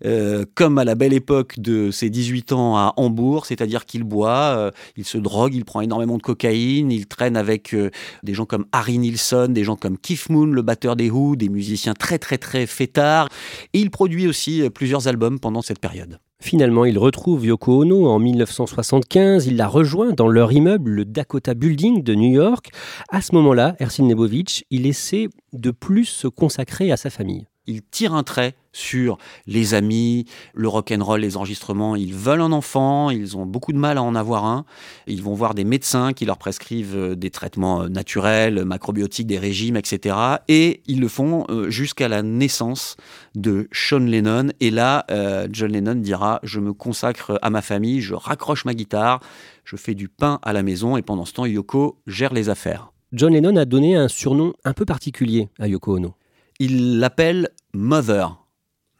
euh, 0.05 0.45
comme 0.55 0.77
à 0.77 0.83
la 0.83 0.95
belle 0.95 1.13
époque 1.13 1.59
de 1.59 1.91
ses 1.91 2.09
18 2.09 2.51
ans 2.51 2.77
à 2.77 2.93
Hambourg, 2.97 3.45
c'est-à-dire 3.45 3.85
qu'il 3.85 4.03
boit, 4.03 4.55
euh, 4.57 4.71
il 4.95 5.05
se 5.05 5.17
drogue, 5.17 5.53
il 5.53 5.65
prend 5.65 5.81
énormément 5.81 6.17
de 6.17 6.23
cocaïne, 6.23 6.91
il 6.91 7.07
traîne 7.07 7.37
avec 7.37 7.73
euh, 7.73 7.89
des 8.23 8.33
gens 8.33 8.45
comme 8.45 8.65
Harry 8.71 8.97
Nilsson, 8.97 9.47
des 9.49 9.63
gens 9.63 9.75
comme 9.75 9.97
Keith 9.97 10.29
Moon, 10.29 10.47
le 10.47 10.61
batteur 10.61 10.95
des 10.95 11.09
Who, 11.09 11.35
des 11.35 11.49
musiciens 11.49 11.93
très 11.93 12.19
très 12.19 12.37
très 12.37 12.65
fêtards, 12.65 13.29
et 13.73 13.79
il 13.79 13.91
produit 13.91 14.27
aussi 14.27 14.69
plusieurs 14.69 15.07
albums 15.07 15.39
pendant 15.39 15.61
cette 15.61 15.79
période. 15.79 16.19
Finalement, 16.41 16.85
il 16.85 16.97
retrouve 16.97 17.45
Yoko 17.45 17.81
Ono 17.81 18.07
en 18.07 18.19
1975. 18.19 19.47
Il 19.47 19.57
la 19.57 19.67
rejoint 19.67 20.11
dans 20.11 20.27
leur 20.27 20.51
immeuble, 20.51 20.91
le 20.91 21.05
Dakota 21.05 21.53
Building 21.53 22.03
de 22.03 22.15
New 22.15 22.31
York. 22.31 22.69
À 23.09 23.21
ce 23.21 23.33
moment-là, 23.35 23.75
Ersin 23.79 24.03
Nebovitch, 24.03 24.63
il 24.69 24.85
essaie 24.85 25.29
de 25.53 25.71
plus 25.71 26.05
se 26.05 26.27
consacrer 26.27 26.91
à 26.91 26.97
sa 26.97 27.09
famille 27.09 27.47
il 27.67 27.83
tire 27.83 28.13
un 28.13 28.23
trait 28.23 28.55
sur 28.77 29.17
les 29.47 29.73
amis, 29.73 30.25
le 30.53 30.67
rock'n'roll, 30.67 31.21
les 31.21 31.35
enregistrements. 31.35 31.95
Ils 31.95 32.13
veulent 32.13 32.41
un 32.41 32.51
enfant, 32.51 33.09
ils 33.09 33.35
ont 33.35 33.45
beaucoup 33.45 33.73
de 33.73 33.77
mal 33.77 33.97
à 33.97 34.03
en 34.03 34.15
avoir 34.15 34.45
un. 34.45 34.65
Ils 35.07 35.23
vont 35.23 35.33
voir 35.33 35.53
des 35.55 35.63
médecins 35.63 36.13
qui 36.13 36.25
leur 36.25 36.37
prescrivent 36.37 36.95
euh, 36.95 37.15
des 37.15 37.31
traitements 37.31 37.81
euh, 37.81 37.87
naturels, 37.89 38.63
macrobiotiques, 38.65 39.27
des 39.27 39.39
régimes, 39.39 39.77
etc. 39.77 40.15
Et 40.47 40.81
ils 40.85 40.99
le 40.99 41.07
font 41.07 41.45
euh, 41.49 41.69
jusqu'à 41.69 42.07
la 42.07 42.21
naissance 42.21 42.97
de 43.35 43.67
Sean 43.71 43.99
Lennon. 43.99 44.49
Et 44.59 44.71
là, 44.71 45.05
John 45.51 45.71
Lennon 45.71 45.95
dira 45.95 46.39
Je 46.43 46.59
me 46.59 46.73
consacre 46.73 47.37
à 47.41 47.49
ma 47.49 47.61
famille, 47.61 48.01
je 48.01 48.15
raccroche 48.15 48.65
ma 48.65 48.73
guitare, 48.73 49.19
je 49.63 49.75
fais 49.75 49.93
du 49.93 50.07
pain 50.07 50.39
à 50.41 50.53
la 50.53 50.63
maison. 50.63 50.97
Et 50.97 51.01
pendant 51.01 51.25
ce 51.25 51.33
temps, 51.33 51.45
Yoko 51.45 51.99
gère 52.07 52.33
les 52.33 52.49
affaires. 52.49 52.91
John 53.13 53.33
Lennon 53.33 53.55
a 53.55 53.65
donné 53.65 53.95
un 53.95 54.07
surnom 54.07 54.53
un 54.65 54.73
peu 54.73 54.85
particulier 54.85 55.49
à 55.59 55.67
Yoko 55.67 55.97
Ono 55.97 56.15
il 56.59 56.99
l'appelle 56.99 57.49
mother, 57.73 58.43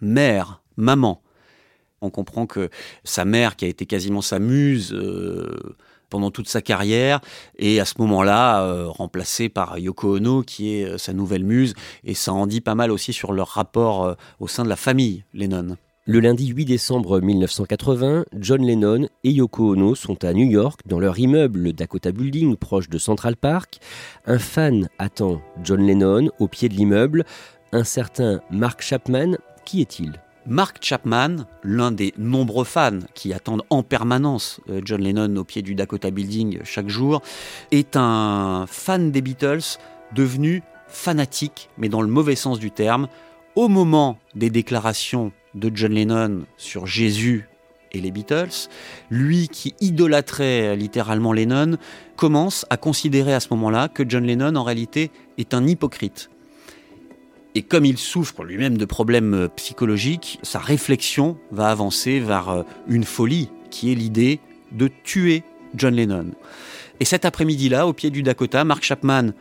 mère, 0.01 0.61
maman. 0.75 1.21
On 2.01 2.09
comprend 2.09 2.45
que 2.45 2.69
sa 3.03 3.25
mère, 3.25 3.55
qui 3.55 3.65
a 3.65 3.67
été 3.67 3.85
quasiment 3.85 4.21
sa 4.21 4.39
muse 4.39 4.93
euh, 4.93 5.75
pendant 6.09 6.29
toute 6.29 6.47
sa 6.47 6.61
carrière, 6.61 7.21
est 7.57 7.79
à 7.79 7.85
ce 7.85 7.95
moment-là 7.99 8.61
euh, 8.61 8.87
remplacée 8.87 9.49
par 9.49 9.79
Yoko 9.79 10.17
Ono, 10.17 10.43
qui 10.43 10.75
est 10.75 10.85
euh, 10.85 10.97
sa 10.97 11.13
nouvelle 11.13 11.43
muse, 11.43 11.73
et 12.03 12.13
ça 12.13 12.33
en 12.33 12.45
dit 12.45 12.61
pas 12.61 12.75
mal 12.75 12.91
aussi 12.91 13.13
sur 13.13 13.33
leur 13.33 13.47
rapport 13.47 14.15
au 14.39 14.47
sein 14.47 14.63
de 14.63 14.69
la 14.69 14.75
famille 14.75 15.23
Lennon. 15.33 15.77
Le 16.09 16.21
lundi 16.21 16.47
8 16.47 16.63
décembre 16.63 17.19
1980, 17.19 18.27
John 18.39 18.65
Lennon 18.65 19.09
et 19.25 19.31
Yoko 19.31 19.73
Ono 19.73 19.93
sont 19.93 20.23
à 20.23 20.31
New 20.31 20.49
York 20.49 20.79
dans 20.85 21.01
leur 21.01 21.19
immeuble 21.19 21.73
Dakota 21.73 22.13
Building 22.13 22.55
proche 22.55 22.87
de 22.87 22.97
Central 22.97 23.35
Park. 23.35 23.79
Un 24.25 24.39
fan 24.39 24.87
attend 24.99 25.41
John 25.65 25.85
Lennon 25.85 26.29
au 26.39 26.47
pied 26.47 26.69
de 26.69 26.75
l'immeuble, 26.75 27.25
un 27.71 27.83
certain 27.83 28.41
Mark 28.49 28.81
Chapman. 28.81 29.37
Qui 29.65 29.81
est-il? 29.81 30.13
Mark 30.45 30.77
Chapman, 30.79 31.45
l'un 31.61 31.91
des 31.91 32.13
nombreux 32.17 32.63
fans 32.63 32.99
qui 33.13 33.33
attendent 33.33 33.63
en 33.69 33.83
permanence 33.83 34.61
euh, 34.69 34.79
John 34.83 35.01
Lennon 35.01 35.35
au 35.35 35.43
pied 35.43 35.61
du 35.61 35.75
Dakota 35.75 36.09
Building 36.09 36.59
chaque 36.63 36.87
jour, 36.87 37.21
est 37.71 37.97
un 37.97 38.65
fan 38.65 39.11
des 39.11 39.21
Beatles 39.21 39.77
devenu 40.15 40.63
fanatique, 40.87 41.69
mais 41.77 41.89
dans 41.89 42.01
le 42.01 42.07
mauvais 42.07 42.35
sens 42.35 42.59
du 42.59 42.71
terme, 42.71 43.09
au 43.55 43.67
moment 43.67 44.17
des 44.35 44.49
déclarations 44.49 45.33
de 45.53 45.69
John 45.73 45.91
Lennon 45.91 46.45
sur 46.55 46.87
Jésus 46.87 47.49
et 47.91 47.99
les 47.99 48.11
Beatles, 48.11 48.69
lui 49.09 49.49
qui 49.49 49.75
idolâtrait 49.81 50.77
littéralement 50.77 51.33
Lennon, 51.33 51.77
commence 52.15 52.65
à 52.69 52.77
considérer 52.77 53.33
à 53.33 53.41
ce 53.41 53.49
moment-là 53.51 53.89
que 53.89 54.03
John 54.07 54.25
Lennon 54.25 54.55
en 54.55 54.63
réalité 54.63 55.11
est 55.37 55.53
un 55.53 55.67
hypocrite. 55.67 56.29
Et 57.57 57.63
comme 57.63 57.85
il 57.85 57.97
souffre 57.97 58.43
lui-même 58.43 58.77
de 58.77 58.85
problèmes 58.85 59.49
psychologiques, 59.55 60.37
sa 60.43 60.59
réflexion 60.59 61.39
va 61.49 61.69
avancer 61.69 62.19
vers 62.19 62.49
euh, 62.49 62.61
une 62.87 63.03
folie 63.03 63.49
qui 63.71 63.91
est 63.91 63.95
l'idée 63.95 64.39
de 64.71 64.91
tuer 65.03 65.41
John 65.73 65.95
Lennon. 65.95 66.33
Et 66.99 67.05
cet 67.05 67.25
après-midi-là, 67.25 67.87
au 67.87 67.93
pied 67.93 68.11
du 68.11 68.21
Dakota, 68.21 68.63
Mark 68.63 68.83
Chapman 68.83 69.31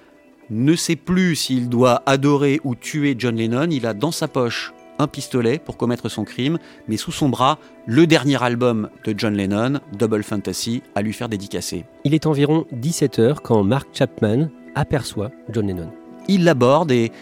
ne 0.49 0.75
sait 0.77 0.97
plus 0.97 1.37
s'il 1.37 1.69
doit 1.69 2.03
adorer 2.07 2.59
ou 2.65 2.75
tuer 2.75 3.17
John 3.19 3.37
Lennon. 3.37 3.69
Il 3.71 3.85
a 3.85 3.93
dans 3.93 4.13
sa 4.13 4.29
poche 4.29 4.73
un 4.99 5.09
pistolet 5.09 5.59
pour 5.59 5.77
commettre 5.77 6.09
son 6.09 6.25
crime, 6.25 6.59
mais 6.89 6.97
sous 6.97 7.13
son 7.13 7.29
bras, 7.29 7.59
le 7.85 8.07
dernier 8.07 8.43
album 8.43 8.89
de 9.05 9.13
John 9.15 9.35
Lennon, 9.35 9.81
Double 9.93 10.23
Fantasy, 10.23 10.83
à 10.95 11.03
lui 11.03 11.13
faire 11.13 11.29
dédicacer. 11.29 11.85
Il 12.05 12.15
est 12.15 12.25
environ 12.25 12.65
17h 12.75 13.41
quand 13.43 13.63
Mark 13.63 13.89
Chapman 13.93 14.49
aperçoit 14.75 15.33
John 15.51 15.67
Lennon. 15.67 15.93
Il 16.29 16.45
l'aborde 16.45 16.91
et 16.91 17.13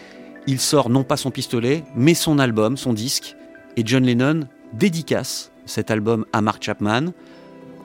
il 0.47 0.59
sort 0.59 0.89
non 0.89 1.03
pas 1.03 1.17
son 1.17 1.31
pistolet, 1.31 1.83
mais 1.95 2.13
son 2.13 2.39
album, 2.39 2.77
son 2.77 2.93
disque, 2.93 3.35
et 3.77 3.83
John 3.85 4.03
Lennon 4.03 4.41
dédicace 4.73 5.51
cet 5.65 5.91
album 5.91 6.25
à 6.33 6.41
Mark 6.41 6.63
Chapman. 6.63 7.11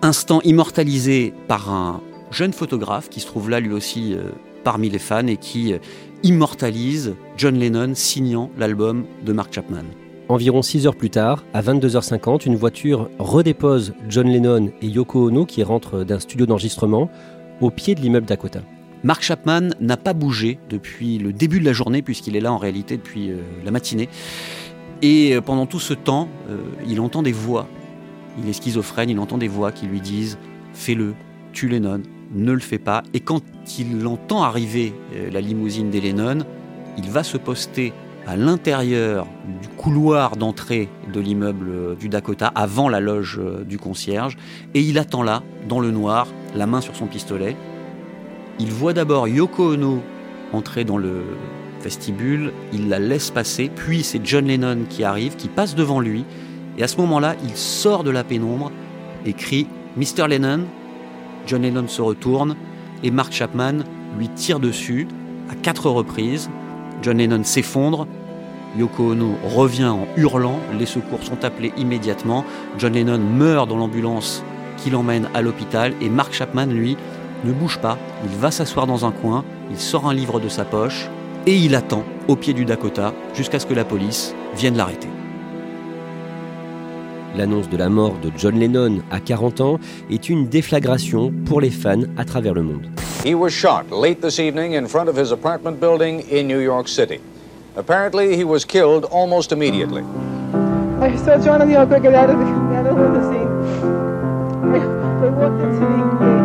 Instant 0.02 0.40
immortalisé 0.42 1.34
par 1.48 1.70
un 1.70 2.00
jeune 2.30 2.52
photographe 2.52 3.08
qui 3.08 3.20
se 3.20 3.26
trouve 3.26 3.50
là 3.50 3.60
lui 3.60 3.72
aussi 3.72 4.14
euh, 4.14 4.30
parmi 4.64 4.88
les 4.88 4.98
fans 4.98 5.26
et 5.26 5.36
qui 5.36 5.72
euh, 5.72 5.78
immortalise 6.22 7.14
John 7.36 7.58
Lennon 7.58 7.92
signant 7.94 8.50
l'album 8.58 9.04
de 9.24 9.32
Mark 9.32 9.52
Chapman. 9.52 9.84
Environ 10.28 10.62
6 10.62 10.86
heures 10.86 10.96
plus 10.96 11.10
tard, 11.10 11.44
à 11.54 11.60
22h50, 11.60 12.46
une 12.46 12.54
voiture 12.54 13.10
redépose 13.18 13.94
John 14.08 14.28
Lennon 14.28 14.70
et 14.80 14.86
Yoko 14.86 15.26
Ono 15.26 15.44
qui 15.44 15.62
rentrent 15.64 16.04
d'un 16.04 16.20
studio 16.20 16.46
d'enregistrement 16.46 17.10
au 17.60 17.70
pied 17.70 17.94
de 17.94 18.00
l'immeuble 18.00 18.26
Dakota. 18.26 18.60
Mark 19.02 19.22
Chapman 19.22 19.70
n'a 19.80 19.96
pas 19.96 20.12
bougé 20.12 20.58
depuis 20.68 21.18
le 21.18 21.32
début 21.32 21.60
de 21.60 21.64
la 21.64 21.72
journée 21.72 22.02
puisqu'il 22.02 22.36
est 22.36 22.40
là 22.40 22.52
en 22.52 22.58
réalité 22.58 22.96
depuis 22.96 23.30
euh, 23.30 23.36
la 23.64 23.70
matinée. 23.70 24.08
Et 25.02 25.34
euh, 25.34 25.40
pendant 25.40 25.66
tout 25.66 25.80
ce 25.80 25.94
temps, 25.94 26.28
il 26.86 27.00
entend 27.00 27.22
des 27.22 27.32
voix. 27.32 27.66
Il 28.38 28.48
est 28.48 28.52
schizophrène, 28.52 29.10
il 29.10 29.18
entend 29.18 29.38
des 29.38 29.48
voix 29.48 29.72
qui 29.72 29.86
lui 29.86 30.00
disent 30.00 30.38
Fais-le, 30.72 31.14
tue 31.52 31.68
Lennon, 31.68 32.02
ne 32.32 32.52
le 32.52 32.60
fait 32.60 32.78
pas. 32.78 33.02
Et 33.14 33.20
quand 33.20 33.42
il 33.78 34.06
entend 34.06 34.42
arriver 34.42 34.94
euh, 35.14 35.30
la 35.30 35.40
limousine 35.40 35.90
des 35.90 36.00
Lennon, 36.00 36.38
il 36.96 37.10
va 37.10 37.22
se 37.22 37.36
poster 37.36 37.92
à 38.26 38.36
l'intérieur 38.36 39.26
du 39.60 39.68
couloir 39.68 40.36
d'entrée 40.36 40.88
de 41.12 41.20
l'immeuble 41.20 41.68
euh, 41.70 41.94
du 41.94 42.08
Dakota, 42.08 42.52
avant 42.54 42.88
la 42.88 43.00
loge 43.00 43.40
euh, 43.42 43.64
du 43.64 43.78
concierge, 43.78 44.36
et 44.74 44.80
il 44.80 44.98
attend 44.98 45.22
là, 45.22 45.42
dans 45.68 45.80
le 45.80 45.90
noir, 45.90 46.28
la 46.54 46.66
main 46.66 46.80
sur 46.80 46.94
son 46.94 47.06
pistolet. 47.06 47.56
Il 48.60 48.70
voit 48.70 48.92
d'abord 48.92 49.26
Yoko 49.26 49.72
Ono 49.72 50.02
entrer 50.52 50.84
dans 50.84 50.98
le 50.98 51.24
vestibule, 51.82 52.52
il 52.72 52.88
la 52.90 52.98
laisse 52.98 53.30
passer, 53.30 53.70
puis 53.74 54.02
c'est 54.02 54.20
John 54.22 54.46
Lennon 54.46 54.80
qui 54.88 55.02
arrive, 55.02 55.34
qui 55.36 55.48
passe 55.48 55.74
devant 55.74 55.98
lui, 55.98 56.26
et 56.76 56.82
à 56.82 56.88
ce 56.88 56.98
moment-là, 56.98 57.36
il 57.42 57.56
sort 57.56 58.04
de 58.04 58.10
la 58.10 58.22
pénombre 58.22 58.70
et 59.24 59.32
crie 59.32 59.66
Mr. 59.96 60.28
Lennon, 60.28 60.66
John 61.46 61.62
Lennon 61.62 61.88
se 61.88 62.02
retourne 62.02 62.54
et 63.02 63.10
Mark 63.10 63.32
Chapman 63.32 63.78
lui 64.18 64.28
tire 64.28 64.60
dessus 64.60 65.08
à 65.50 65.54
quatre 65.54 65.88
reprises. 65.88 66.50
John 67.02 67.18
Lennon 67.18 67.44
s'effondre. 67.44 68.06
Yoko 68.78 69.12
Ono 69.12 69.36
revient 69.42 69.86
en 69.86 70.06
hurlant. 70.16 70.60
Les 70.78 70.86
secours 70.86 71.22
sont 71.22 71.44
appelés 71.44 71.72
immédiatement. 71.76 72.44
John 72.78 72.92
Lennon 72.92 73.18
meurt 73.18 73.68
dans 73.68 73.78
l'ambulance 73.78 74.44
qui 74.76 74.90
l'emmène 74.90 75.28
à 75.34 75.42
l'hôpital. 75.42 75.92
Et 76.00 76.08
Mark 76.08 76.32
Chapman, 76.32 76.66
lui, 76.66 76.96
ne 77.44 77.52
bouge 77.52 77.78
pas. 77.78 77.98
Il 78.24 78.36
va 78.36 78.50
s'asseoir 78.50 78.86
dans 78.86 79.04
un 79.04 79.12
coin. 79.12 79.44
Il 79.70 79.78
sort 79.78 80.06
un 80.06 80.14
livre 80.14 80.40
de 80.40 80.48
sa 80.48 80.64
poche. 80.64 81.08
Et 81.46 81.56
il 81.56 81.74
attend 81.74 82.04
au 82.28 82.36
pied 82.36 82.52
du 82.52 82.64
Dakota 82.64 83.12
jusqu'à 83.34 83.58
ce 83.58 83.66
que 83.66 83.74
la 83.74 83.84
police 83.84 84.34
vienne 84.54 84.76
l'arrêter. 84.76 85.08
L'annonce 87.36 87.68
de 87.68 87.76
la 87.76 87.88
mort 87.88 88.16
de 88.22 88.30
John 88.36 88.58
Lennon 88.58 88.98
à 89.10 89.20
40 89.20 89.60
ans 89.60 89.78
est 90.10 90.28
une 90.28 90.48
déflagration 90.48 91.32
pour 91.46 91.60
les 91.60 91.70
fans 91.70 92.02
à 92.16 92.24
travers 92.24 92.54
le 92.54 92.62
monde. 92.62 92.86
He 93.24 93.34
was 93.34 93.50
shot 93.50 93.84
late 93.90 94.20
this 94.20 94.38
evening 94.38 94.74
in 94.74 94.86
front 94.86 95.08
of 95.08 95.16
his 95.16 95.32
apartment 95.32 95.78
building 95.80 96.24
in 96.30 96.48
New 96.48 96.60
York 96.60 96.88
City. 96.88 97.20
Apparently, 97.76 98.36
he 98.36 98.44
was 98.44 98.64
killed 98.64 99.04
almost 99.12 99.52
immediately. 99.52 100.02
I 101.00 101.10
trying 101.42 101.60
to 101.60 101.66
get 101.66 102.14
out 102.14 102.30
of 102.30 102.38
the, 102.38 102.44
out 102.76 102.86
of 102.86 102.96
the 103.14 103.22
scene. 103.30 103.48
I, 104.74 104.80
I 105.24 105.28
walked 105.30 105.62
into 105.62 105.80
the 105.80 106.39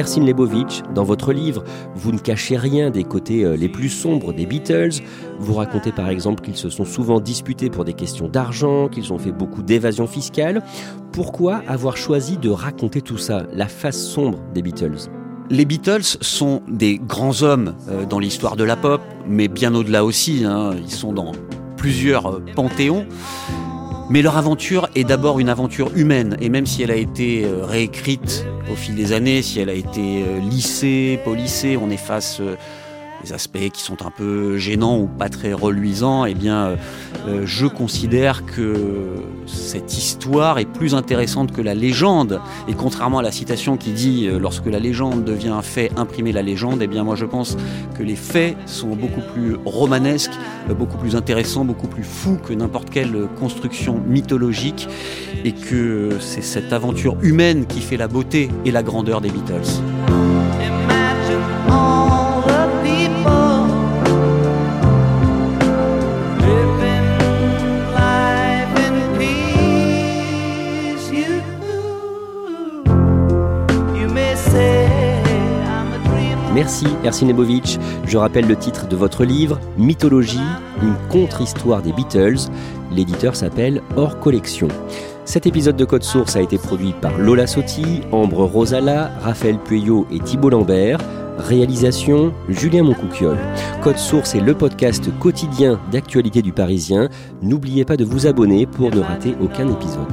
Ersin 0.00 0.24
Lebovitch, 0.24 0.80
dans 0.94 1.04
votre 1.04 1.30
livre, 1.30 1.62
vous 1.94 2.10
ne 2.10 2.18
cachez 2.18 2.56
rien 2.56 2.88
des 2.88 3.04
côtés 3.04 3.44
euh, 3.44 3.54
les 3.54 3.68
plus 3.68 3.90
sombres 3.90 4.32
des 4.32 4.46
Beatles. 4.46 5.02
Vous 5.38 5.52
racontez 5.52 5.92
par 5.92 6.08
exemple 6.08 6.42
qu'ils 6.42 6.56
se 6.56 6.70
sont 6.70 6.86
souvent 6.86 7.20
disputés 7.20 7.68
pour 7.68 7.84
des 7.84 7.92
questions 7.92 8.26
d'argent, 8.26 8.88
qu'ils 8.88 9.12
ont 9.12 9.18
fait 9.18 9.30
beaucoup 9.30 9.62
d'évasion 9.62 10.06
fiscale. 10.06 10.62
Pourquoi 11.12 11.62
avoir 11.68 11.98
choisi 11.98 12.38
de 12.38 12.48
raconter 12.48 13.02
tout 13.02 13.18
ça, 13.18 13.42
la 13.52 13.68
face 13.68 14.02
sombre 14.02 14.38
des 14.54 14.62
Beatles? 14.62 15.10
Les 15.50 15.66
Beatles 15.66 16.16
sont 16.22 16.62
des 16.66 16.96
grands 16.98 17.42
hommes 17.42 17.74
euh, 17.90 18.06
dans 18.06 18.20
l'histoire 18.20 18.56
de 18.56 18.64
la 18.64 18.76
pop, 18.76 19.02
mais 19.28 19.48
bien 19.48 19.74
au-delà 19.74 20.02
aussi. 20.02 20.46
Hein. 20.46 20.76
ils 20.82 20.90
sont 20.90 21.12
dans 21.12 21.32
plusieurs 21.76 22.26
euh, 22.26 22.42
panthéons. 22.56 23.04
Mais 24.10 24.22
leur 24.22 24.36
aventure 24.36 24.88
est 24.96 25.04
d'abord 25.04 25.38
une 25.38 25.48
aventure 25.48 25.92
humaine, 25.94 26.36
et 26.40 26.48
même 26.48 26.66
si 26.66 26.82
elle 26.82 26.90
a 26.90 26.96
été 26.96 27.44
euh, 27.44 27.64
réécrite 27.64 28.44
au 28.68 28.74
fil 28.74 28.96
des 28.96 29.12
années, 29.12 29.40
si 29.40 29.60
elle 29.60 29.70
a 29.70 29.74
été 29.74 30.24
euh, 30.24 30.40
lissée, 30.40 31.20
polissée, 31.24 31.76
on 31.76 31.90
est 31.90 31.96
face 31.96 32.42
des 33.22 33.32
aspects 33.32 33.68
qui 33.72 33.82
sont 33.82 34.04
un 34.04 34.10
peu 34.10 34.56
gênants 34.56 34.98
ou 34.98 35.06
pas 35.06 35.28
très 35.28 35.52
reluisants, 35.52 36.24
eh 36.24 36.34
bien, 36.34 36.56
euh, 36.56 36.76
euh, 37.28 37.42
je 37.44 37.66
considère 37.66 38.44
que 38.46 38.74
cette 39.46 39.96
histoire 39.96 40.58
est 40.58 40.64
plus 40.64 40.94
intéressante 40.94 41.52
que 41.52 41.60
la 41.60 41.74
légende. 41.74 42.40
Et 42.68 42.74
contrairement 42.74 43.18
à 43.18 43.22
la 43.22 43.32
citation 43.32 43.76
qui 43.76 43.90
dit 43.92 44.26
euh, 44.26 44.38
lorsque 44.38 44.66
la 44.66 44.78
légende 44.78 45.24
devient 45.24 45.48
un 45.48 45.62
fait, 45.62 45.90
imprimer 45.96 46.32
la 46.32 46.42
légende, 46.42 46.80
eh 46.82 46.86
bien, 46.86 47.04
moi, 47.04 47.16
je 47.16 47.26
pense 47.26 47.56
que 47.96 48.02
les 48.02 48.16
faits 48.16 48.56
sont 48.66 48.96
beaucoup 48.96 49.22
plus 49.34 49.56
romanesques, 49.64 50.32
beaucoup 50.78 50.98
plus 50.98 51.16
intéressants, 51.16 51.64
beaucoup 51.64 51.88
plus 51.88 52.04
fous 52.04 52.38
que 52.46 52.52
n'importe 52.52 52.90
quelle 52.90 53.28
construction 53.38 54.00
mythologique, 54.06 54.88
et 55.44 55.52
que 55.52 56.10
c'est 56.20 56.42
cette 56.42 56.72
aventure 56.72 57.16
humaine 57.22 57.66
qui 57.66 57.80
fait 57.80 57.96
la 57.96 58.08
beauté 58.08 58.48
et 58.64 58.70
la 58.70 58.82
grandeur 58.82 59.20
des 59.20 59.30
Beatles. 59.30 60.19
Merci 76.70 76.86
Ersinebovic. 77.02 77.80
Je 78.06 78.16
rappelle 78.16 78.46
le 78.46 78.54
titre 78.54 78.86
de 78.86 78.94
votre 78.94 79.24
livre, 79.24 79.58
Mythologie, 79.76 80.38
une 80.80 80.94
contre-histoire 81.08 81.82
des 81.82 81.92
Beatles. 81.92 82.48
L'éditeur 82.92 83.34
s'appelle 83.34 83.82
Hors 83.96 84.20
Collection. 84.20 84.68
Cet 85.24 85.46
épisode 85.46 85.74
de 85.74 85.84
Code 85.84 86.04
Source 86.04 86.36
a 86.36 86.40
été 86.40 86.58
produit 86.58 86.92
par 86.92 87.18
Lola 87.18 87.48
Sotti, 87.48 88.02
Ambre 88.12 88.44
Rosala, 88.44 89.10
Raphaël 89.20 89.58
Pueyo 89.58 90.06
et 90.12 90.20
Thibault 90.20 90.50
Lambert. 90.50 91.00
Réalisation 91.38 92.32
Julien 92.48 92.84
Moncouquiole. 92.84 93.38
Code 93.82 93.98
Source 93.98 94.36
est 94.36 94.40
le 94.40 94.54
podcast 94.54 95.10
quotidien 95.18 95.80
d'actualité 95.90 96.40
du 96.40 96.52
Parisien. 96.52 97.08
N'oubliez 97.42 97.84
pas 97.84 97.96
de 97.96 98.04
vous 98.04 98.28
abonner 98.28 98.68
pour 98.68 98.94
ne 98.94 99.00
rater 99.00 99.34
aucun 99.42 99.66
épisode. 99.66 100.06